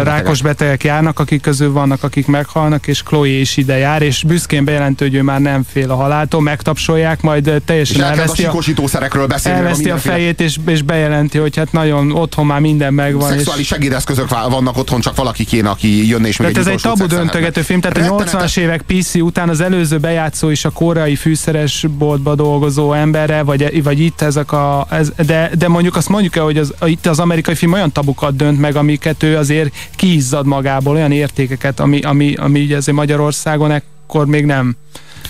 rákos 0.03 0.41
betegek 0.41 0.83
járnak, 0.83 1.19
akik 1.19 1.41
közül 1.41 1.71
vannak, 1.71 2.03
akik 2.03 2.27
meghalnak, 2.27 2.88
és 2.88 3.03
Chloe 3.03 3.27
is 3.27 3.57
ide 3.57 3.77
jár, 3.77 4.01
és 4.01 4.24
büszkén 4.24 4.65
bejelentő, 4.65 5.05
hogy 5.05 5.15
ő 5.15 5.21
már 5.21 5.39
nem 5.39 5.63
fél 5.71 5.91
a 5.91 5.95
haláltól, 5.95 6.41
megtapsolják, 6.41 7.21
majd 7.21 7.48
és 7.48 7.53
teljesen 7.65 8.01
a 8.01 8.05
elveszti 8.05 8.45
a, 8.45 8.53
beszélni. 9.27 9.60
a 9.60 9.62
elveszti 9.62 9.89
a 9.89 9.98
fejét, 9.98 10.41
és, 10.41 10.57
és 10.67 10.81
bejelenti, 10.81 11.38
hogy 11.38 11.55
hát 11.57 11.71
nagyon 11.71 12.12
otthon 12.12 12.45
már 12.45 12.60
minden 12.60 12.93
megvan. 12.93 13.29
És, 13.29 13.36
Szexuális 13.36 13.67
segédeszközök 13.67 14.29
vá- 14.29 14.50
vannak 14.50 14.77
otthon, 14.77 15.00
csak 15.00 15.15
valaki 15.15 15.45
kéne, 15.45 15.69
aki 15.69 16.07
jönne 16.07 16.27
és 16.27 16.38
még 16.38 16.51
tehát 16.51 16.67
ez 16.67 16.74
egy 16.74 16.81
tabu 16.81 17.05
döntögető 17.05 17.62
film, 17.62 17.79
tehát 17.81 17.98
a 17.98 18.00
Rettenetes. 18.00 18.53
80-as 18.53 18.57
évek 18.57 18.81
PC 18.81 19.15
után 19.15 19.50
az 19.50 19.62
előző 19.62 19.98
bejátszó 19.98 20.50
is 20.50 20.65
a 20.65 20.69
koreai 20.69 21.15
fűszeresboltba 21.15 22.36
dolgozó 22.36 22.93
emberre, 22.93 23.43
vagy, 23.43 23.83
vagy 23.83 24.00
itt 24.00 24.21
ezek 24.21 24.51
a... 24.51 24.88
Ez, 24.89 25.12
de, 25.25 25.51
de 25.57 25.67
mondjuk 25.67 25.95
azt 25.95 26.10
mondjuk 26.10 26.36
el, 26.36 26.43
hogy 26.43 26.57
az, 26.57 26.74
itt 26.85 27.05
az 27.05 27.19
amerikai 27.19 27.55
film 27.55 27.73
olyan 27.73 27.91
tabukat 27.91 28.35
dönt 28.35 28.59
meg, 28.59 28.75
amiket 28.75 29.23
ő 29.23 29.38
azért 29.38 29.73
kiizzad 29.95 30.45
magából, 30.45 30.95
olyan 30.95 31.11
értékeket, 31.11 31.79
ami, 31.79 32.00
ami, 32.00 32.33
ami 32.33 32.61
ugye 32.61 32.77
azért 32.77 32.97
Magyarországon 32.97 33.71
ekkor 33.71 34.25
még 34.25 34.45
nem 34.45 34.75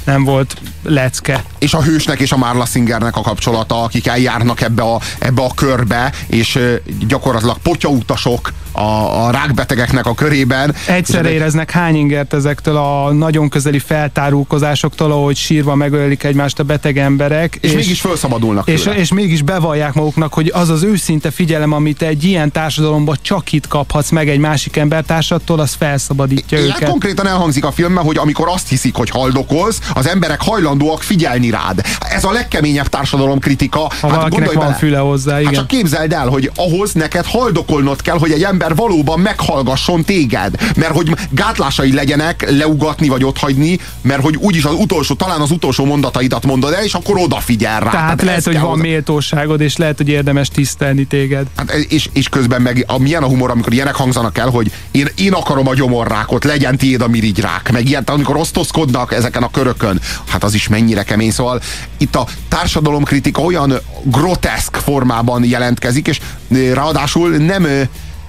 nem 0.06 0.24
volt 0.24 0.56
lecke. 0.84 1.44
és 1.60 1.74
a 1.74 1.82
hősnek 1.82 2.20
és 2.20 2.32
a 2.32 2.38
Marla 2.38 2.66
Singernek 2.66 3.16
a 3.16 3.22
kapcsolata, 3.22 3.84
akik 3.84 4.08
eljárnak 4.08 4.62
ebbe 4.62 4.82
a, 4.82 5.00
ebbe 5.20 5.42
a 5.42 5.54
körbe, 5.56 6.14
és 6.28 6.60
gyakorlatilag 7.08 7.58
potyautasok 7.58 8.52
a, 8.72 9.26
a 9.26 9.32
rákbetegeknek 9.32 10.06
a 10.06 10.14
körében. 10.14 10.76
Egyszerre 10.88 11.30
és 11.30 11.36
éreznek 11.36 11.72
hány 11.72 11.96
ingert 11.96 12.34
ezektől 12.34 12.78
a 12.78 13.12
nagyon 13.12 13.50
közeli 13.50 13.80
feltárulkozásoktól, 13.80 15.12
ahogy 15.12 15.36
sírva 15.36 15.76
megölik 15.76 16.24
egymást 16.24 16.60
a 16.60 16.64
beteg 16.64 16.98
emberek. 16.98 17.58
És, 17.62 17.70
és 17.70 17.76
mégis 17.76 18.02
felszabadulnak 18.02 18.68
és, 18.68 18.82
tőle. 18.82 18.96
és 18.98 19.14
mégis 19.14 19.42
bevallják 19.42 19.94
maguknak, 19.94 20.34
hogy 20.34 20.52
az 20.54 20.70
az 20.70 20.84
őszinte 20.84 21.32
figyelem, 21.32 21.72
amit 21.72 22.02
egy 22.02 22.24
ilyen 22.24 22.52
társadalomban 22.52 23.18
csak 23.22 23.52
itt 23.52 23.68
kaphatsz 23.68 24.10
meg 24.10 24.30
egy 24.30 24.40
másik 24.40 24.78
embertársattól, 24.78 25.60
az 25.60 25.74
felszabadítja 25.74 26.58
Ilyen 26.58 26.70
őket. 26.76 26.90
konkrétan 26.90 27.28
elhangzik 27.28 27.66
a 27.66 27.72
filmben, 27.72 28.04
hogy 28.04 28.18
amikor 28.18 28.48
azt 28.50 28.70
hiszik, 28.70 28.96
hogy 28.96 29.10
haldokolsz, 29.10 29.80
az 29.94 30.08
emberek 30.08 30.42
hajlandóak 30.42 31.02
figyelni 31.02 31.50
rád. 31.50 31.82
Ez 32.00 32.24
a 32.24 32.32
legkeményebb 32.32 32.88
társadalomkritika. 32.88 33.80
Ha 33.80 33.90
hát 34.02 34.16
valakinek 34.16 34.52
van 34.52 34.64
bele. 34.66 34.76
füle 34.76 34.98
hozzá, 34.98 35.32
Hát 35.32 35.42
igen. 35.42 35.54
csak 35.54 35.68
képzeld 35.68 36.14
el, 36.14 36.28
hogy 36.28 36.52
ahhoz 36.56 36.94
neked 36.94 37.26
haldokolnod 37.26 38.02
kell, 38.02 38.18
hogy 38.18 38.32
egy 38.32 38.44
ember 38.62 38.76
valóban 38.76 39.20
meghallgasson 39.20 40.04
téged. 40.04 40.74
Mert 40.76 40.96
hogy 40.96 41.16
gátlásai 41.30 41.94
legyenek 41.94 42.50
leugatni 42.50 43.08
vagy 43.08 43.24
otthagyni, 43.24 43.80
mert 44.02 44.22
hogy 44.22 44.36
úgyis 44.36 44.64
az 44.64 44.74
utolsó, 44.74 45.16
talán 45.16 45.42
az 45.42 45.52
utolsó 45.52 45.86
mondataidat 45.86 46.46
mondod 46.46 46.74
el, 46.74 46.84
és 46.84 46.94
akkor 46.94 47.18
odafigyel 47.18 47.80
rá. 47.80 47.90
Tehát 47.90 48.22
lehet, 48.22 48.38
ez 48.38 48.46
hogy 48.46 48.60
van 48.60 48.70
hozzá. 48.70 48.82
méltóságod, 48.82 49.62
és 49.62 49.78
lehet, 49.78 49.98
hogy 49.98 50.10
érdemes 50.10 50.48
tisztelni 50.48 51.04
téged. 51.04 51.46
Hát, 51.56 51.72
és, 51.72 52.10
és 52.14 52.30
közben 52.30 52.62
meg 52.62 52.86
a, 52.88 52.98
milyen 52.98 53.24
a 53.24 53.28
humor, 53.28 53.50
amikor 53.50 53.74
ilyenek 53.74 53.96
hangzanak 53.96 54.38
el, 54.38 54.50
hogy 54.50 54.72
én, 54.92 55.08
én 55.16 55.34
akarom 55.34 55.68
a 55.68 55.74
gyomorrákot, 55.74 56.44
legyen 56.44 56.78
tiéd 56.78 57.02
a 57.02 57.08
mirigyrák, 57.08 57.72
meg 57.72 57.88
ilyen, 57.88 58.04
amikor 58.06 58.36
osztozkodnak 58.36 59.14
ezeken 59.14 59.44
a 59.44 59.52
körökön, 59.52 60.02
hát 60.28 60.44
az 60.44 60.54
is 60.54 60.68
mennyire 60.68 61.04
kemény. 61.04 61.32
Szóval 61.32 61.62
itt 61.98 62.16
a 62.16 62.28
társadalomkritika 62.48 63.42
olyan 63.42 63.74
groteszk 64.04 64.76
formában 64.76 65.44
jelentkezik, 65.44 66.08
és 66.08 66.20
ö, 66.52 66.74
ráadásul 66.74 67.30
nem 67.30 67.64
ö, 67.64 67.82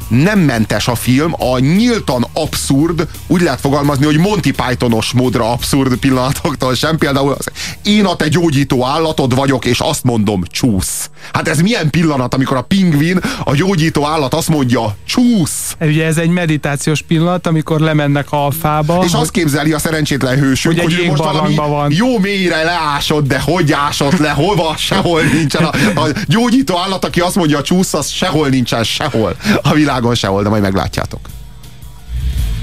nem 0.09 0.39
mentes 0.39 0.89
a 0.89 0.95
film, 0.95 1.33
a 1.39 1.59
nyíltan 1.59 2.27
abszurd, 2.33 3.07
úgy 3.27 3.41
lehet 3.41 3.61
fogalmazni, 3.61 4.05
hogy 4.05 4.19
Monty 4.19 4.51
Pythonos 4.51 5.13
módra 5.13 5.51
abszurd 5.53 5.97
pillanatoktól 5.97 6.75
sem. 6.75 6.99
Például 6.99 7.33
az, 7.39 7.47
én 7.83 8.05
a 8.05 8.17
te 8.17 8.29
gyógyító 8.29 8.87
állatod 8.87 9.35
vagyok, 9.35 9.65
és 9.65 9.81
azt 9.81 10.03
mondom, 10.05 10.43
csúsz. 10.51 11.11
Hát 11.33 11.49
ez 11.49 11.61
milyen 11.61 11.91
pillanat, 11.91 12.35
amikor 12.35 12.57
a 12.57 12.63
pingvin, 12.63 13.21
a 13.45 13.55
gyógyító 13.55 14.07
állat 14.07 14.35
azt 14.35 14.49
mondja, 14.49 14.97
csúsz. 15.07 15.77
Ugye 15.81 16.05
ez 16.07 16.17
egy 16.19 16.29
meditációs 16.29 17.03
pillanat, 17.03 17.47
amikor 17.47 17.81
lemennek 17.81 18.27
alfába. 18.31 19.03
És 19.05 19.13
azt 19.13 19.31
képzeli 19.31 19.73
a 19.73 19.79
szerencsétlen 19.79 20.39
hősünk, 20.39 20.81
Hogy 20.81 20.95
hogy 20.95 21.05
ő 21.05 21.07
most 21.09 21.23
valami 21.23 21.55
van. 21.55 21.93
jó 21.93 22.19
mélyre 22.19 22.63
leásott, 22.63 23.27
de 23.27 23.41
hogy 23.41 23.73
ásott 23.73 24.19
le, 24.19 24.31
hova, 24.31 24.75
sehol 24.77 25.23
nincsen. 25.23 25.65
A, 25.65 26.01
a 26.01 26.07
gyógyító 26.27 26.77
állat, 26.79 27.05
aki 27.05 27.21
azt 27.21 27.35
mondja, 27.35 27.63
csúsz, 27.63 27.95
az 27.95 28.09
sehol 28.09 28.49
nincsen, 28.49 28.85
sehol. 28.85 29.37
A 29.63 29.75
világon 29.93 30.15
sehol, 30.15 30.43
de 30.43 30.49
majd 30.49 30.63
meglátjátok. 30.63 31.21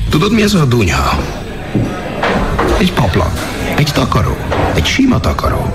Tudod, 0.10 0.32
mi 0.32 0.42
ez 0.42 0.54
a 0.54 0.66
dunyha? 0.66 1.20
Egy 2.78 2.94
paplan, 2.94 3.32
egy 3.76 3.92
takaró, 3.94 4.38
egy 4.76 4.86
sima 4.86 5.20
takaró. 5.20 5.74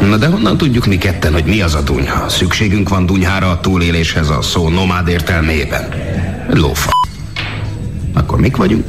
Na 0.00 0.16
de 0.16 0.26
honnan 0.26 0.56
tudjuk 0.56 0.86
mi 0.86 0.98
ketten, 0.98 1.32
hogy 1.32 1.44
mi 1.44 1.60
az 1.60 1.74
a 1.74 1.82
dunyha? 1.82 2.28
Szükségünk 2.28 2.88
van 2.88 3.06
dunyhára 3.06 3.50
a 3.50 3.60
túléléshez 3.60 4.28
a 4.28 4.42
szó 4.42 4.68
nomád 4.68 5.08
értelmében. 5.08 5.88
Lófa. 6.48 6.90
Akkor 8.14 8.40
mik 8.40 8.56
vagyunk? 8.56 8.86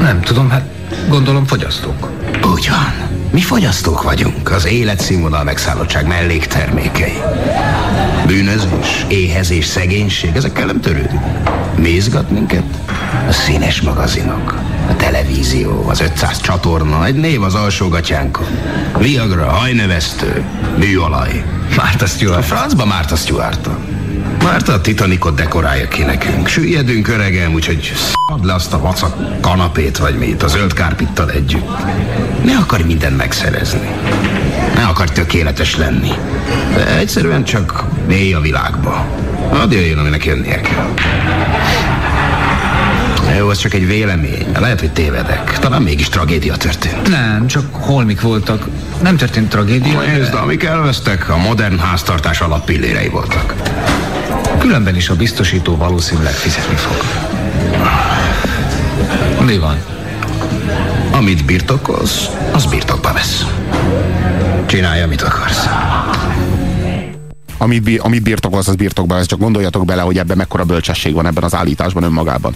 Nem 0.00 0.20
tudom, 0.20 0.50
hát 0.50 0.64
gondolom 1.08 1.46
fogyasztók. 1.46 2.10
Úgy 2.54 2.68
van. 2.68 3.10
Mi 3.30 3.40
fogyasztók 3.40 4.02
vagyunk, 4.02 4.50
az 4.50 4.66
életszínvonal 4.66 5.44
megszállottság 5.44 6.06
melléktermékei. 6.06 7.20
Bűnözés, 8.32 9.04
éhezés, 9.08 9.64
szegénység, 9.64 10.30
ezekkel 10.34 10.66
nem 10.66 10.80
törődünk. 10.80 11.22
Mi 11.76 11.88
izgat 11.88 12.30
minket? 12.30 12.62
A 13.28 13.32
színes 13.32 13.80
magazinok, 13.80 14.58
a 14.88 14.96
televízió, 14.96 15.88
az 15.88 16.00
500 16.00 16.40
csatorna, 16.40 17.06
egy 17.06 17.14
név 17.14 17.42
az 17.42 17.54
alsógatyánkon. 17.54 18.46
Viagra, 18.98 19.50
hajnövesztő, 19.50 20.44
műolaj. 20.78 21.44
Márta 21.76 22.04
A 22.04 22.08
Stewart. 22.08 22.44
francba 22.44 22.84
Márta 22.84 23.16
stewart 23.16 23.68
Márta 24.42 24.72
a 24.72 24.80
Titanicot 24.80 25.34
dekorálja 25.34 25.88
ki 25.88 26.02
nekünk. 26.02 26.46
Süllyedünk 26.46 27.08
öregem, 27.08 27.52
úgyhogy 27.52 27.92
szad 27.96 28.44
le 28.44 28.54
azt 28.54 28.72
a 28.72 28.78
vacak 28.78 29.40
kanapét, 29.40 29.98
vagy 29.98 30.18
mit, 30.18 30.42
a 30.42 30.48
zöld 30.48 30.72
kárpittal 30.72 31.30
együtt. 31.30 31.68
Ne 32.44 32.56
akarj 32.56 32.82
mindent 32.82 33.16
megszerezni. 33.16 33.88
Ne 34.82 34.88
akarj 34.88 35.12
tökéletes 35.12 35.76
lenni. 35.76 36.12
De 36.74 36.96
egyszerűen 36.96 37.44
csak 37.44 37.84
mély 38.06 38.34
a 38.34 38.40
világba. 38.40 39.06
Hadd 39.50 39.72
jöjjön, 39.72 39.98
aminek 39.98 40.24
jönnie 40.24 40.60
kell. 40.60 40.94
Jó, 43.38 43.50
ez 43.50 43.58
csak 43.58 43.74
egy 43.74 43.86
vélemény. 43.86 44.46
Lehet, 44.58 44.80
hogy 44.80 44.92
tévedek. 44.92 45.58
Talán 45.58 45.82
mégis 45.82 46.08
tragédia 46.08 46.56
történt. 46.56 47.08
Nem, 47.08 47.46
csak 47.46 47.74
holmik 47.74 48.20
voltak. 48.20 48.66
Nem 49.02 49.16
történt 49.16 49.48
tragédia. 49.48 50.00
Nézd, 50.00 50.34
amik 50.34 50.62
elvesztek, 50.62 51.28
a 51.28 51.36
modern 51.36 51.78
háztartás 51.78 52.40
alappillérei 52.40 53.08
voltak. 53.08 53.54
Különben 54.58 54.96
is 54.96 55.08
a 55.08 55.14
biztosító 55.16 55.76
valószínűleg 55.76 56.32
fizetni 56.32 56.76
fog. 56.76 56.96
Mi 59.46 59.58
van? 59.58 59.76
Amit 61.22 61.44
birtokolsz, 61.44 62.28
az 62.52 62.66
birtokba 62.66 63.12
vesz. 63.12 63.46
Csinálj, 64.66 65.02
amit 65.02 65.22
akarsz. 65.22 65.66
Amit, 67.58 67.82
bi- 67.82 67.98
amit 67.98 68.22
birtokolsz, 68.22 68.68
az 68.68 68.74
birtokban, 68.74 69.18
ez 69.18 69.26
csak 69.26 69.38
gondoljatok 69.38 69.84
bele, 69.84 70.02
hogy 70.02 70.18
ebben 70.18 70.36
mekkora 70.36 70.64
bölcsesség 70.64 71.14
van 71.14 71.26
ebben 71.26 71.42
az 71.42 71.54
állításban 71.54 72.02
önmagában. 72.02 72.54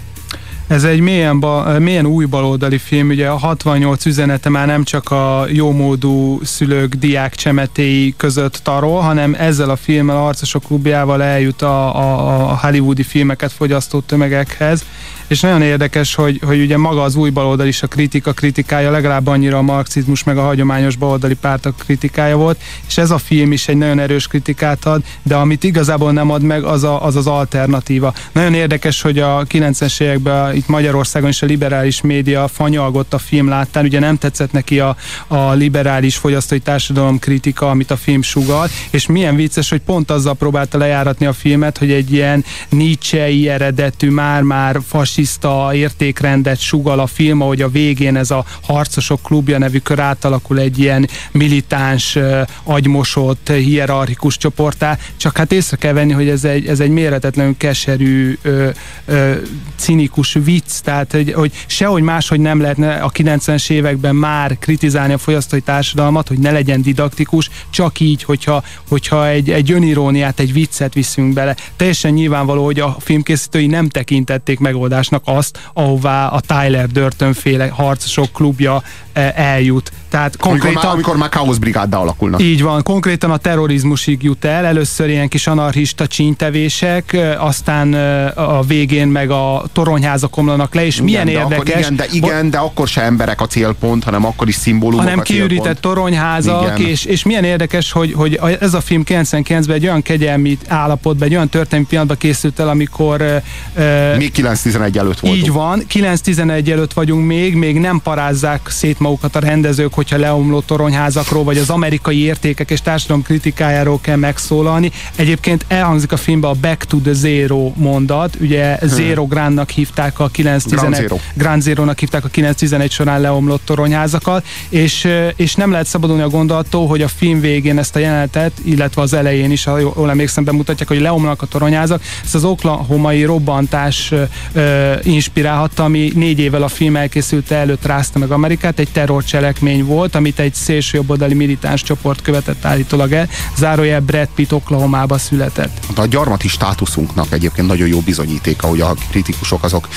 Ez 0.67 0.83
egy 0.83 0.99
mélyen, 0.99 1.39
ba, 1.39 1.79
mélyen 1.79 2.05
új 2.05 2.25
baloldali 2.25 2.77
film, 2.77 3.09
ugye 3.09 3.27
a 3.27 3.37
68 3.37 4.05
üzenete 4.05 4.49
már 4.49 4.67
nem 4.67 4.83
csak 4.83 5.11
a 5.11 5.45
jómódú 5.49 6.39
szülők, 6.43 6.93
diák 6.93 7.35
csemetéi 7.35 8.13
között 8.17 8.59
tarol, 8.63 9.01
hanem 9.01 9.35
ezzel 9.39 9.69
a 9.69 9.75
filmmel, 9.75 10.17
a 10.17 10.21
Harcosok 10.21 10.63
klubjával 10.63 11.23
eljut 11.23 11.61
a, 11.61 11.95
a, 11.95 12.49
a 12.49 12.57
hollywoodi 12.61 13.03
filmeket 13.03 13.51
fogyasztó 13.51 13.99
tömegekhez, 13.99 14.85
és 15.27 15.39
nagyon 15.39 15.61
érdekes, 15.61 16.15
hogy, 16.15 16.39
hogy 16.45 16.61
ugye 16.61 16.77
maga 16.77 17.01
az 17.01 17.15
új 17.15 17.29
baloldal 17.29 17.67
is 17.67 17.83
a 17.83 17.87
kritika 17.87 18.33
kritikája, 18.33 18.91
legalább 18.91 19.27
annyira 19.27 19.57
a 19.57 19.61
marxizmus 19.61 20.23
meg 20.23 20.37
a 20.37 20.41
hagyományos 20.41 20.95
baloldali 20.95 21.35
pártok 21.35 21.75
kritikája 21.77 22.37
volt, 22.37 22.59
és 22.87 22.97
ez 22.97 23.11
a 23.11 23.17
film 23.17 23.51
is 23.51 23.67
egy 23.67 23.77
nagyon 23.77 23.99
erős 23.99 24.27
kritikát 24.27 24.85
ad, 24.85 25.03
de 25.23 25.35
amit 25.35 25.63
igazából 25.63 26.11
nem 26.11 26.31
ad 26.31 26.41
meg, 26.41 26.63
az 26.63 26.83
a, 26.83 27.03
az, 27.05 27.15
az 27.15 27.27
alternatíva. 27.27 28.13
Nagyon 28.31 28.53
érdekes, 28.53 29.01
hogy 29.01 29.19
a 29.19 29.43
90-es 29.43 30.01
években 30.01 30.55
itt 30.55 30.67
Magyarországon 30.67 31.29
is 31.29 31.41
a 31.41 31.45
liberális 31.45 32.01
média 32.01 32.47
fanyalgott 32.47 33.13
a 33.13 33.17
film 33.17 33.47
láttán, 33.47 33.85
ugye 33.85 33.99
nem 33.99 34.17
tetszett 34.17 34.51
neki 34.51 34.79
a, 34.79 34.95
a 35.27 35.51
liberális 35.51 36.15
fogyasztói 36.15 36.59
társadalom 36.59 37.19
kritika, 37.19 37.69
amit 37.69 37.91
a 37.91 37.97
film 37.97 38.21
sugal, 38.21 38.67
és 38.89 39.05
milyen 39.07 39.35
vicces, 39.35 39.69
hogy 39.69 39.81
pont 39.81 40.11
azzal 40.11 40.33
próbálta 40.33 40.77
lejáratni 40.77 41.25
a 41.25 41.33
filmet, 41.33 41.77
hogy 41.77 41.91
egy 41.91 42.13
ilyen 42.13 42.45
Nietzsche-i 42.69 43.49
eredetű, 43.49 44.09
már-már 44.09 44.79
fasiszta 45.17 45.69
értékrendet 45.73 46.59
sugal 46.59 46.99
a 46.99 47.07
film, 47.07 47.41
ahogy 47.41 47.61
a 47.61 47.69
végén 47.69 48.15
ez 48.15 48.31
a 48.31 48.45
Harcosok 48.61 49.21
klubja 49.21 49.57
nevű 49.57 49.77
kör 49.77 49.99
átalakul 49.99 50.59
egy 50.59 50.79
ilyen 50.79 51.09
militáns, 51.31 52.17
agymosott, 52.63 53.49
hierarchikus 53.49 54.37
csoportá, 54.37 54.97
csak 55.17 55.37
hát 55.37 55.51
észre 55.51 55.77
kell 55.77 55.93
venni, 55.93 56.11
hogy 56.11 56.29
ez 56.29 56.43
egy, 56.43 56.67
ez 56.67 56.79
egy 56.79 56.89
méretetlenül 56.89 57.57
keserű, 57.57 58.37
ö, 58.41 58.69
ö, 59.05 59.33
cinikus 59.75 60.33
vicc, 60.43 60.79
tehát 60.83 61.11
hogy, 61.11 61.33
hogy 61.33 61.51
sehogy 61.65 62.03
máshogy 62.03 62.39
nem 62.39 62.61
lehetne 62.61 62.93
a 62.93 63.11
90-es 63.11 63.69
években 63.69 64.15
már 64.15 64.57
kritizálni 64.59 65.13
a 65.13 65.17
fogyasztói 65.17 65.61
társadalmat, 65.61 66.27
hogy 66.27 66.39
ne 66.39 66.51
legyen 66.51 66.81
didaktikus, 66.81 67.49
csak 67.69 67.99
így, 67.99 68.23
hogyha, 68.23 68.63
hogyha 68.89 69.27
egy, 69.27 69.49
egy 69.49 69.71
öniróniát, 69.71 70.39
egy 70.39 70.53
viccet 70.53 70.93
viszünk 70.93 71.33
bele. 71.33 71.55
Teljesen 71.75 72.11
nyilvánvaló, 72.11 72.65
hogy 72.65 72.79
a 72.79 72.97
filmkészítői 72.99 73.67
nem 73.67 73.89
tekintették 73.89 74.59
megoldásnak 74.59 75.05
azt, 75.23 75.69
ahová 75.73 76.27
a 76.27 76.39
Tyler 76.39 76.87
Durton 76.87 77.33
féle 77.33 77.69
harcosok 77.69 78.31
klubja 78.31 78.83
eh, 79.13 79.53
eljut. 79.53 79.91
Tehát 80.09 80.35
Amikor 80.39 80.51
már, 80.51 80.59
konkrétan... 80.61 80.91
amikor 80.91 81.17
már 81.17 81.29
káosz 81.29 81.57
brigáddá 81.57 81.97
alakulnak. 81.97 82.41
Így 82.41 82.61
van, 82.61 82.83
konkrétan 82.83 83.31
a 83.31 83.37
terrorizmusig 83.37 84.23
jut 84.23 84.45
el, 84.45 84.65
először 84.65 85.09
ilyen 85.09 85.27
kis 85.27 85.47
anarchista 85.47 86.07
csíntevések, 86.07 87.13
ö, 87.13 87.31
aztán 87.37 87.93
a 88.35 88.61
végén 88.61 89.07
meg 89.07 89.29
a 89.31 89.63
toronyházak 89.73 90.37
omlanak 90.37 90.73
le, 90.75 90.85
és 90.85 91.01
milyen 91.01 91.27
igen, 91.27 91.47
de 91.49 91.55
érdekes, 91.55 91.73
Akkor 91.73 91.81
igen, 91.81 91.95
de, 91.95 92.05
igen, 92.11 92.49
de 92.49 92.57
akkor 92.57 92.87
se 92.87 93.01
emberek 93.01 93.41
a 93.41 93.45
célpont, 93.47 94.03
hanem 94.03 94.25
akkor 94.25 94.47
is 94.47 94.55
szimbólumok 94.55 95.03
hanem 95.03 95.19
a 95.19 95.21
célpont. 95.21 95.49
kiürített 95.49 95.81
toronyházak, 95.81 96.77
Igen. 96.77 96.89
és, 96.89 97.05
és 97.05 97.23
milyen 97.23 97.43
érdekes, 97.43 97.91
hogy, 97.91 98.13
hogy 98.13 98.39
ez 98.59 98.73
a 98.73 98.81
film 98.81 99.03
99-ben 99.05 99.75
egy 99.75 99.83
olyan 99.83 100.01
kegyelmi 100.01 100.57
állapotban, 100.67 101.27
egy 101.27 101.33
olyan 101.33 101.49
történelmi 101.49 101.85
pillanatban 101.85 102.17
készült 102.17 102.59
el, 102.59 102.69
amikor 102.69 103.41
ö, 103.75 104.15
Még 104.17 104.31
9-11 104.35 104.75
előtt 104.97 105.19
voltunk. 105.19 105.35
így 105.35 105.51
van, 105.51 105.83
9-11 105.93 106.69
előtt 106.71 106.93
vagyunk 106.93 107.25
még, 107.25 107.55
még 107.55 107.79
nem 107.79 107.99
parázzák 108.03 108.69
szét 108.69 108.99
magukat 108.99 109.35
a 109.35 109.39
rendezők, 109.39 109.93
hogyha 109.97 110.17
leomló 110.17 110.59
toronyházakról, 110.59 111.43
vagy 111.43 111.57
az 111.57 111.69
amerikai 111.69 112.23
értékek 112.23 112.71
és 112.71 112.81
társadalom 112.81 113.21
kritikájáról 113.21 113.99
kell 114.01 114.15
megszólalni. 114.15 114.91
Egyébként 115.15 115.65
elhangzik 115.67 116.11
a 116.11 116.17
filmben 116.17 116.49
a 116.51 116.53
Back 116.61 116.83
to 116.83 116.97
the 116.97 117.13
Zero 117.13 117.71
mondat, 117.75 118.37
ugye 118.41 118.75
hmm. 118.75 118.89
Zero 118.89 119.25
Grandnak 119.25 119.69
hívták 119.69 120.19
a 120.19 120.27
911, 120.27 120.79
Grand, 120.79 120.95
Zero. 120.95 121.19
Grand 121.33 121.61
Zero-nak 121.61 121.99
hívták 121.99 122.25
a 122.25 122.27
911 122.27 122.91
során 122.91 123.21
leomlott 123.21 123.65
toronyházakat, 123.65 124.45
és, 124.69 125.07
és 125.35 125.55
nem 125.55 125.71
lehet 125.71 125.85
szabadulni 125.87 126.21
a 126.21 126.29
gondolattól, 126.29 126.87
hogy 126.87 127.01
a 127.01 127.07
film 127.07 127.39
végén 127.39 127.77
ezt 127.77 127.95
a 127.95 127.99
jelenetet, 127.99 128.51
illetve 128.63 129.01
az 129.01 129.13
elején 129.13 129.51
is, 129.51 129.63
ha 129.63 129.79
jól 129.79 130.09
emlékszem, 130.09 130.43
bemutatják, 130.43 130.87
hogy 130.87 130.99
leomlanak 130.99 131.41
a 131.41 131.45
toronyházak. 131.45 132.01
Ezt 132.23 132.35
az 132.35 132.43
oklahomai 132.43 133.23
robbantás 133.23 134.13
ö, 134.53 134.93
inspirálhatta, 135.03 135.83
ami 135.83 136.11
négy 136.15 136.39
évvel 136.39 136.63
a 136.63 136.67
film 136.67 136.95
elkészülte 136.95 137.55
előtt 137.55 137.85
rázta 137.85 138.19
meg 138.19 138.31
Amerikát. 138.31 138.79
Egy 138.79 138.89
terrorcselekmény 138.91 139.85
volt, 139.87 140.15
amit 140.15 140.39
egy 140.39 140.53
szélsőjobboldali 140.53 141.33
militáns 141.33 141.83
csoport 141.83 142.21
követett 142.21 142.65
állítólag 142.65 143.11
el. 143.11 143.29
Zárójel 143.55 143.99
Brad 143.99 144.29
Pitt 144.35 144.53
Oklahomába 144.53 145.17
született. 145.17 145.77
A 145.95 146.05
gyarmati 146.05 146.47
státuszunknak 146.47 147.31
egyébként 147.31 147.67
nagyon 147.67 147.87
jó 147.87 147.99
bizonyítéka, 147.99 148.67
hogy 148.67 148.81
a 148.81 148.93
kritikusok 149.09 149.63
azok 149.63 149.87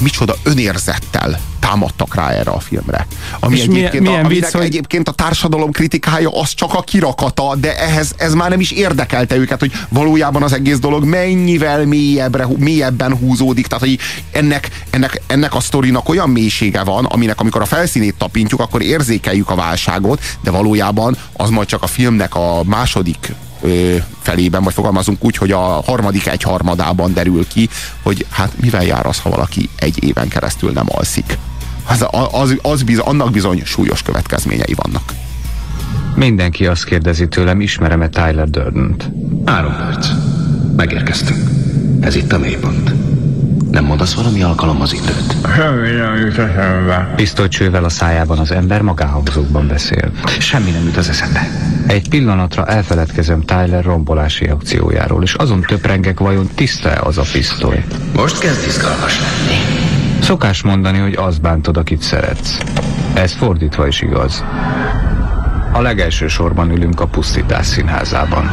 micsoda 0.00 0.34
önérzettel 0.42 1.40
támadtak 1.60 2.14
rá 2.14 2.30
erre 2.30 2.50
a 2.50 2.60
filmre. 2.60 3.06
Ami 3.40 3.56
és 3.56 3.62
egyébként, 3.62 4.02
milyen, 4.02 4.24
a, 4.24 4.28
vicc, 4.28 4.52
hogy... 4.52 4.62
egyébként 4.62 5.08
a 5.08 5.12
társadalom 5.12 5.70
kritikája 5.70 6.30
az 6.40 6.54
csak 6.54 6.74
a 6.74 6.80
kirakata, 6.80 7.56
de 7.56 7.78
ehhez 7.78 8.14
ez 8.16 8.34
már 8.34 8.50
nem 8.50 8.60
is 8.60 8.70
érdekelte 8.70 9.36
őket, 9.36 9.60
hogy 9.60 9.72
valójában 9.88 10.42
az 10.42 10.52
egész 10.52 10.78
dolog 10.78 11.04
mennyivel 11.04 11.86
mélyebbre, 11.86 12.46
mélyebben 12.56 13.16
húzódik, 13.16 13.66
tehát 13.66 13.84
hogy 13.84 13.98
ennek, 14.32 14.70
ennek, 14.90 15.20
ennek 15.26 15.54
a 15.54 15.60
sztorinak 15.60 16.08
olyan 16.08 16.30
mélysége 16.30 16.82
van, 16.82 17.04
aminek 17.04 17.40
amikor 17.40 17.60
a 17.60 17.66
felszínét 17.66 18.14
tapintjuk, 18.18 18.60
akkor 18.60 18.82
érzékeljük 18.82 19.50
a 19.50 19.54
válságot, 19.54 20.22
de 20.42 20.50
valójában 20.50 21.16
az 21.32 21.50
majd 21.50 21.68
csak 21.68 21.82
a 21.82 21.86
filmnek 21.86 22.34
a 22.34 22.62
második 22.64 23.32
felében, 24.20 24.62
vagy 24.62 24.72
fogalmazunk 24.72 25.24
úgy, 25.24 25.36
hogy 25.36 25.50
a 25.50 25.58
harmadik 25.58 26.26
egyharmadában 26.26 27.12
derül 27.12 27.46
ki, 27.46 27.68
hogy 28.02 28.26
hát 28.30 28.52
mivel 28.60 28.84
jár 28.84 29.06
az, 29.06 29.18
ha 29.18 29.30
valaki 29.30 29.68
egy 29.76 30.04
éven 30.04 30.28
keresztül 30.28 30.70
nem 30.72 30.86
alszik. 30.88 31.38
Az, 31.88 32.06
az, 32.30 32.56
az 32.62 32.82
biz, 32.82 32.98
annak 32.98 33.30
bizony 33.30 33.62
súlyos 33.64 34.02
következményei 34.02 34.74
vannak. 34.74 35.12
Mindenki 36.14 36.66
azt 36.66 36.84
kérdezi 36.84 37.28
tőlem, 37.28 37.60
ismerem-e 37.60 38.08
Tyler 38.08 38.50
Durden-t? 38.50 39.10
Három 39.44 39.76
perc. 39.76 40.08
Megérkeztünk. 40.76 41.50
Ez 42.00 42.14
itt 42.14 42.32
a 42.32 42.38
mélypont. 42.38 43.07
Nem 43.78 43.86
mondasz 43.86 44.14
valami 44.14 44.42
alkalom 44.42 44.80
az 44.80 44.92
időt? 44.92 45.36
Semmi 45.54 45.90
nem 45.90 46.16
jut 46.16 46.38
eszembe. 46.38 47.12
Pisztolycsővel 47.16 47.84
a 47.84 47.88
szájában 47.88 48.38
az 48.38 48.50
ember 48.50 48.82
magáhangzókban 48.82 49.66
beszél. 49.68 50.10
Semmi 50.38 50.70
nem 50.70 50.84
jut 50.84 50.96
az 50.96 51.08
eszembe. 51.08 51.48
Egy 51.86 52.08
pillanatra 52.08 52.66
elfeledkezem 52.66 53.40
Tyler 53.40 53.84
rombolási 53.84 54.44
akciójáról, 54.44 55.22
és 55.22 55.34
azon 55.34 55.60
töprengek 55.60 56.20
vajon 56.20 56.48
tiszta-e 56.54 57.00
az 57.00 57.18
a 57.18 57.24
pisztoly. 57.32 57.84
Most 58.14 58.38
kezd 58.38 58.66
izgalmas 58.66 59.20
lenni. 59.20 59.60
Szokás 60.20 60.62
mondani, 60.62 60.98
hogy 60.98 61.14
az 61.14 61.38
bántod, 61.38 61.76
akit 61.76 62.02
szeretsz. 62.02 62.58
Ez 63.14 63.32
fordítva 63.32 63.86
is 63.86 64.00
igaz. 64.00 64.44
A 65.72 65.80
legelső 65.80 66.28
sorban 66.28 66.70
ülünk 66.70 67.00
a 67.00 67.06
pusztítás 67.06 67.66
színházában. 67.66 68.50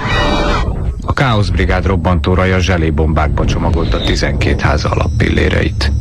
A 1.15 1.17
Káosz 1.17 1.49
Brigád 1.49 1.85
robbantóraja 1.85 2.59
zselébombákba 2.59 3.45
csomagolta 3.45 4.01
12 4.01 4.61
háza 4.61 4.89
alappilléreit. 4.89 5.91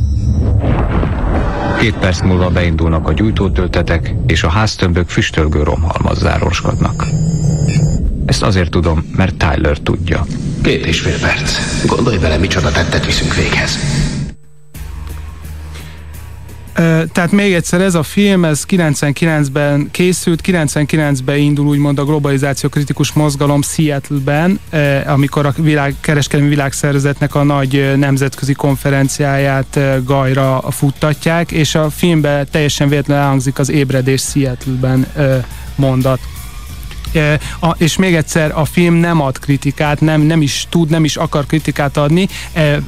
Két 1.78 1.94
perc 1.94 2.20
múlva 2.20 2.50
beindulnak 2.50 3.08
a 3.08 3.12
gyújtótöltetek, 3.12 4.14
és 4.26 4.42
a 4.42 4.48
háztömbök 4.48 5.08
füstölgő 5.08 5.62
romhalmazzá 5.62 6.38
roskadnak. 6.38 7.06
Ezt 8.26 8.42
azért 8.42 8.70
tudom, 8.70 9.12
mert 9.16 9.34
Tyler 9.34 9.78
tudja. 9.78 10.24
Két 10.62 10.86
és 10.86 11.00
fél 11.00 11.18
perc. 11.18 11.58
Gondolj 11.86 12.18
bele, 12.18 12.36
micsoda 12.36 12.70
tettet 12.70 13.06
viszünk 13.06 13.34
véghez. 13.34 13.78
Tehát 17.12 17.32
még 17.32 17.54
egyszer 17.54 17.80
ez 17.80 17.94
a 17.94 18.02
film, 18.02 18.44
ez 18.44 18.64
99-ben 18.68 19.88
készült, 19.90 20.40
99-ben 20.44 21.36
indul 21.36 21.66
úgymond 21.66 21.98
a 21.98 22.04
globalizáció 22.04 22.68
kritikus 22.68 23.12
mozgalom 23.12 23.62
Seattle-ben, 23.62 24.60
amikor 25.06 25.46
a 25.46 25.54
világ, 25.56 25.94
kereskedelmi 26.00 26.50
világszervezetnek 26.50 27.34
a 27.34 27.42
nagy 27.42 27.92
nemzetközi 27.96 28.52
konferenciáját 28.52 29.78
Gajra 30.04 30.62
futtatják, 30.70 31.52
és 31.52 31.74
a 31.74 31.90
filmben 31.90 32.46
teljesen 32.50 32.88
véletlenül 32.88 33.22
elhangzik 33.22 33.58
az 33.58 33.70
ébredés 33.70 34.22
Seattle-ben 34.22 35.06
mondat 35.76 36.18
és 37.76 37.96
még 37.96 38.14
egyszer 38.14 38.58
a 38.58 38.64
film 38.64 38.94
nem 38.94 39.20
ad 39.20 39.38
kritikát, 39.38 40.00
nem, 40.00 40.20
nem 40.20 40.42
is 40.42 40.66
tud, 40.68 40.90
nem 40.90 41.04
is 41.04 41.16
akar 41.16 41.46
kritikát 41.46 41.96
adni, 41.96 42.28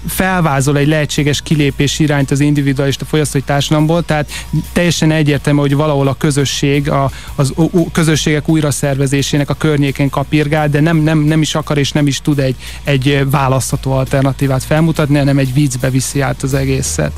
felvázol 0.09 0.77
egy 0.77 0.87
lehetséges 0.87 1.43
kilépés 1.43 1.99
irányt 1.99 2.31
az 2.31 2.41
individualista 2.41 3.05
fogyasztói 3.05 3.41
társadalomból, 3.41 4.05
tehát 4.05 4.31
teljesen 4.73 5.11
egyértelmű, 5.11 5.61
hogy 5.61 5.75
valahol 5.75 6.09
a 6.09 6.15
közösség, 6.15 6.91
a, 6.91 7.11
az 7.35 7.53
a 7.57 7.91
közösségek 7.93 8.49
újraszervezésének 8.49 9.51
a 9.51 9.55
környékén 9.55 10.11
kapirgál, 10.11 10.69
de 10.69 10.81
nem, 10.81 10.97
nem, 10.97 11.19
nem 11.19 11.41
is 11.41 11.55
akar 11.55 11.79
és 11.79 11.93
nem 11.93 12.07
is 12.07 12.21
tud 12.21 12.39
egy, 12.39 12.57
egy 12.85 13.27
választható 13.31 13.93
alternatívát 13.93 14.65
felmutatni, 14.65 15.19
hanem 15.19 15.39
egy 15.39 15.55
viccbe 15.55 15.91
viszi 15.91 16.21
át 16.21 16.43
az 16.43 16.55
egészet. 16.55 17.13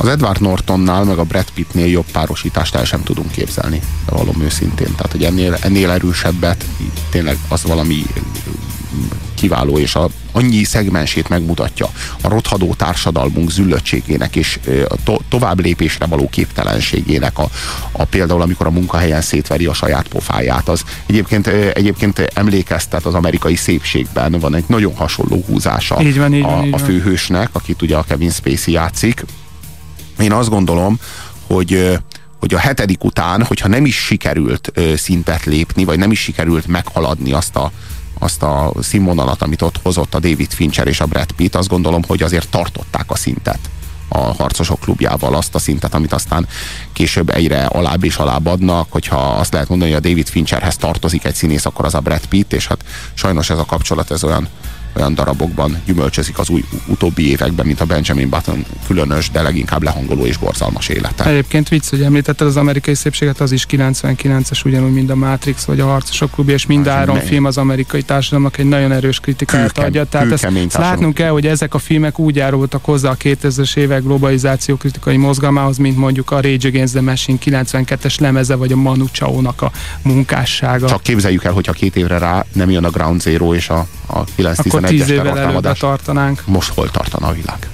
Az 0.00 0.08
Edward 0.08 0.40
Nortonnál, 0.40 1.04
meg 1.04 1.18
a 1.18 1.24
Brad 1.24 1.50
Pittnél 1.54 1.86
jobb 1.86 2.10
párosítást 2.12 2.74
el 2.74 2.84
sem 2.84 3.02
tudunk 3.02 3.30
képzelni, 3.30 3.80
de 4.06 4.12
valóm 4.12 4.42
őszintén. 4.42 4.94
Tehát, 4.94 5.12
hogy 5.12 5.24
ennél, 5.24 5.56
ennél 5.60 5.90
erősebbet 5.90 6.64
tényleg 7.10 7.38
az 7.48 7.62
valami 7.62 8.06
kiváló, 9.34 9.78
és 9.78 9.94
a, 9.94 10.08
annyi 10.32 10.64
szegmensét 10.64 11.28
megmutatja 11.28 11.90
a 12.22 12.28
rothadó 12.28 12.74
társadalmunk 12.74 13.50
züllöttségének 13.50 14.36
és 14.36 14.58
a 14.88 14.94
to, 15.04 15.16
tovább 15.28 15.60
lépésre 15.60 16.06
való 16.06 16.28
képtelenségének 16.28 17.38
a, 17.38 17.48
a 17.92 18.04
például, 18.04 18.42
amikor 18.42 18.66
a 18.66 18.70
munkahelyen 18.70 19.22
szétveri 19.22 19.66
a 19.66 19.74
saját 19.74 20.08
pofáját, 20.08 20.68
az 20.68 20.84
egyébként, 21.06 21.46
egyébként 21.46 22.18
emlékeztet 22.18 23.04
az 23.04 23.14
amerikai 23.14 23.56
szépségben, 23.56 24.32
van 24.32 24.54
egy 24.54 24.64
nagyon 24.66 24.94
hasonló 24.94 25.44
húzása 25.46 26.02
így 26.02 26.18
van, 26.18 26.34
így 26.34 26.42
van, 26.42 26.58
a, 26.58 26.64
így 26.64 26.74
a 26.74 26.78
főhősnek, 26.78 27.48
akit 27.52 27.82
ugye 27.82 27.96
a 27.96 28.02
Kevin 28.02 28.30
Spacey 28.30 28.72
játszik, 28.72 29.24
én 30.20 30.32
azt 30.32 30.48
gondolom, 30.48 30.98
hogy 31.46 31.98
hogy 32.40 32.54
a 32.54 32.58
hetedik 32.58 33.04
után, 33.04 33.44
hogyha 33.44 33.68
nem 33.68 33.84
is 33.84 33.96
sikerült 33.96 34.72
szintet 34.96 35.44
lépni, 35.44 35.84
vagy 35.84 35.98
nem 35.98 36.10
is 36.10 36.20
sikerült 36.20 36.66
meghaladni 36.66 37.32
azt 37.32 37.56
a, 37.56 37.70
azt 38.18 38.42
a 38.42 38.72
színvonalat, 38.80 39.42
amit 39.42 39.62
ott 39.62 39.80
hozott 39.82 40.14
a 40.14 40.18
David 40.18 40.52
Fincher 40.52 40.86
és 40.86 41.00
a 41.00 41.06
Brad 41.06 41.32
Pitt, 41.32 41.54
azt 41.54 41.68
gondolom, 41.68 42.02
hogy 42.06 42.22
azért 42.22 42.48
tartották 42.48 43.10
a 43.10 43.16
szintet 43.16 43.58
a 44.12 44.18
harcosok 44.18 44.80
klubjával 44.80 45.34
azt 45.34 45.54
a 45.54 45.58
szintet, 45.58 45.94
amit 45.94 46.12
aztán 46.12 46.46
később 46.92 47.30
egyre 47.30 47.64
alább 47.64 48.04
és 48.04 48.16
alább 48.16 48.46
adnak, 48.46 48.86
hogyha 48.90 49.16
azt 49.16 49.52
lehet 49.52 49.68
mondani, 49.68 49.90
hogy 49.90 50.04
a 50.04 50.08
David 50.08 50.28
Fincherhez 50.28 50.76
tartozik 50.76 51.24
egy 51.24 51.34
színész, 51.34 51.64
akkor 51.64 51.84
az 51.84 51.94
a 51.94 52.00
Brad 52.00 52.26
Pitt, 52.26 52.52
és 52.52 52.66
hát 52.66 52.84
sajnos 53.14 53.50
ez 53.50 53.58
a 53.58 53.64
kapcsolat 53.64 54.10
ez 54.10 54.24
olyan 54.24 54.48
olyan 54.96 55.14
darabokban 55.14 55.82
gyümölcsözik 55.86 56.38
az 56.38 56.48
új 56.48 56.64
utóbbi 56.86 57.30
években, 57.30 57.66
mint 57.66 57.80
a 57.80 57.84
Benjamin 57.84 58.28
Button 58.28 58.64
különös, 58.86 59.30
de 59.30 59.42
leginkább 59.42 59.82
lehangoló 59.82 60.26
és 60.26 60.36
borzalmas 60.36 60.88
élete. 60.88 61.24
Egyébként 61.24 61.68
vicc, 61.68 61.88
hogy 61.90 62.02
említetted 62.02 62.46
az 62.46 62.56
amerikai 62.56 62.94
szépséget, 62.94 63.40
az 63.40 63.52
is 63.52 63.66
99-es, 63.70 64.64
ugyanúgy, 64.64 64.92
mint 64.92 65.10
a 65.10 65.14
Matrix 65.14 65.64
vagy 65.64 65.80
a 65.80 65.86
Harcosok 65.86 66.30
klubja, 66.30 66.54
és 66.54 66.66
mind 66.66 66.86
három 66.86 67.16
film 67.16 67.44
az 67.44 67.58
amerikai 67.58 68.02
társadalomnak 68.02 68.58
egy 68.58 68.66
nagyon 68.66 68.92
erős 68.92 69.20
kritikát 69.20 69.66
Kőkem, 69.66 69.84
adja. 69.84 70.04
Tehát 70.04 70.32
ezt, 70.32 70.44
ezt 70.44 70.76
látnunk 70.76 71.14
kell, 71.14 71.30
hogy 71.30 71.46
ezek 71.46 71.74
a 71.74 71.78
filmek 71.78 72.18
úgy 72.18 72.36
járultak 72.36 72.84
hozzá 72.84 73.10
a 73.10 73.16
2000-es 73.16 73.76
évek 73.76 74.02
globalizáció 74.02 74.76
kritikai 74.76 75.16
mozgalmához, 75.16 75.76
mint 75.76 75.96
mondjuk 75.96 76.30
a 76.30 76.40
Rage 76.40 76.68
Against 76.68 76.92
the 76.92 77.02
Machine 77.02 77.38
92-es 77.44 78.20
lemeze, 78.20 78.54
vagy 78.54 78.72
a 78.72 78.76
Manu 78.76 79.06
Chao-nak 79.12 79.62
a 79.62 79.70
munkássága. 80.02 80.88
Csak 80.88 81.02
képzeljük 81.02 81.44
el, 81.44 81.52
hogyha 81.52 81.72
két 81.72 81.96
évre 81.96 82.18
rá 82.18 82.44
nem 82.52 82.70
jön 82.70 82.84
a 82.84 82.90
Ground 82.90 83.20
Zero 83.20 83.54
és 83.54 83.68
a, 83.68 83.86
a 84.06 84.24
9 84.24 84.58
akkor 84.84 84.96
tíz 84.96 85.10
évvel 85.10 85.74
tartanánk. 85.74 86.42
Most 86.46 86.74
hol 86.74 86.90
tartana 86.90 87.26
a 87.26 87.32
világ? 87.32 87.68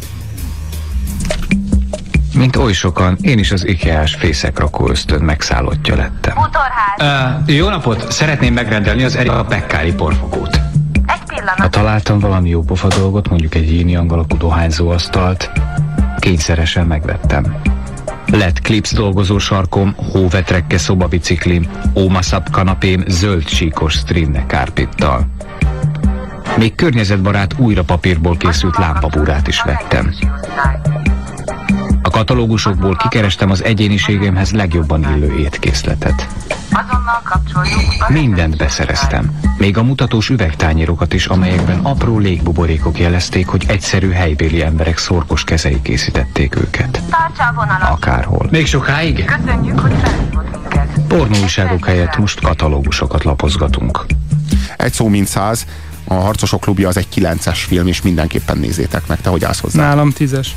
Mint 2.35 2.57
oly 2.57 2.73
sokan, 2.73 3.17
én 3.21 3.39
is 3.39 3.53
az 3.53 3.67
IKEA-s 3.67 4.15
fészekrakó 4.15 4.89
ösztön 4.89 5.23
megszállottja 5.23 5.97
lettem. 5.97 6.37
Uh, 6.37 7.55
jó 7.55 7.69
napot! 7.69 8.13
Szeretném 8.13 8.53
megrendelni 8.55 9.03
az 9.05 9.17
Erika 9.17 9.45
Pekkári 9.45 9.93
porfogót. 9.93 10.61
Egy 11.07 11.23
pillanat. 11.27 11.59
Ha 11.59 11.69
találtam 11.69 12.19
valami 12.19 12.49
jó 12.49 12.63
pofa 12.63 12.89
dolgot, 12.89 13.29
mondjuk 13.29 13.55
egy 13.55 13.73
yin 13.73 13.99
alakú 13.99 14.37
dohányzóasztalt, 14.37 15.51
kényszeresen 16.19 16.87
megvettem. 16.87 17.57
Lett 18.27 18.61
klipsz 18.61 18.95
dolgozó 18.95 19.39
sarkom, 19.39 19.95
hóvetrekke 20.13 20.79
szobabiciklim, 20.79 21.71
ómaszap 21.95 22.51
kanapém 22.51 23.05
zöld 23.07 23.49
síkos 23.49 23.93
strinne 23.93 24.47
kárpittal. 24.47 25.27
Még 26.57 26.75
környezetbarát 26.75 27.55
újra 27.59 27.83
papírból 27.85 28.37
készült 28.37 28.77
lámpabúrát 28.77 29.49
is 29.49 29.63
vettem. 29.63 30.15
A 32.03 32.11
katalógusokból 32.11 32.97
kikerestem 32.97 33.51
az 33.51 33.65
egyéniségemhez 33.65 34.53
legjobban 34.53 35.03
illő 35.03 35.39
étkészletet. 35.39 36.29
Mindent 38.09 38.57
beszereztem. 38.57 39.39
Még 39.59 39.77
a 39.77 39.83
mutatós 39.83 40.29
üvegtányérokat 40.29 41.13
is, 41.13 41.27
amelyekben 41.27 41.79
apró 41.79 42.19
légbuborékok 42.19 42.99
jelezték, 42.99 43.47
hogy 43.47 43.65
egyszerű 43.69 44.11
helybéli 44.11 44.63
emberek 44.63 44.99
szorkos 44.99 45.45
kezei 45.45 45.83
készítették 45.83 46.57
őket. 46.57 47.03
Akárhol. 47.91 48.49
Még 48.51 48.67
sokáig? 48.67 49.25
Köszönjük, 49.25 49.81
hogy. 49.81 49.93
Pornóújságok 51.09 51.85
helyett 51.85 52.17
most 52.17 52.41
katalógusokat 52.41 53.25
lapozgatunk. 53.25 54.07
Egy 54.77 54.93
szó 54.93 55.09
mint 55.09 55.27
száz, 55.27 55.67
a 56.09 56.15
Harcosok 56.15 56.61
klubja 56.61 56.89
az 56.89 56.97
egy 56.97 57.09
9-es 57.15 57.59
film, 57.67 57.87
és 57.87 58.03
mindenképpen 58.03 58.59
nézzétek 58.59 59.07
meg. 59.07 59.21
Te 59.21 59.31
hogy 59.31 59.45
állsz 59.45 59.61
hozzá? 59.61 59.83
Nálam 59.83 60.11
tízes. 60.11 60.57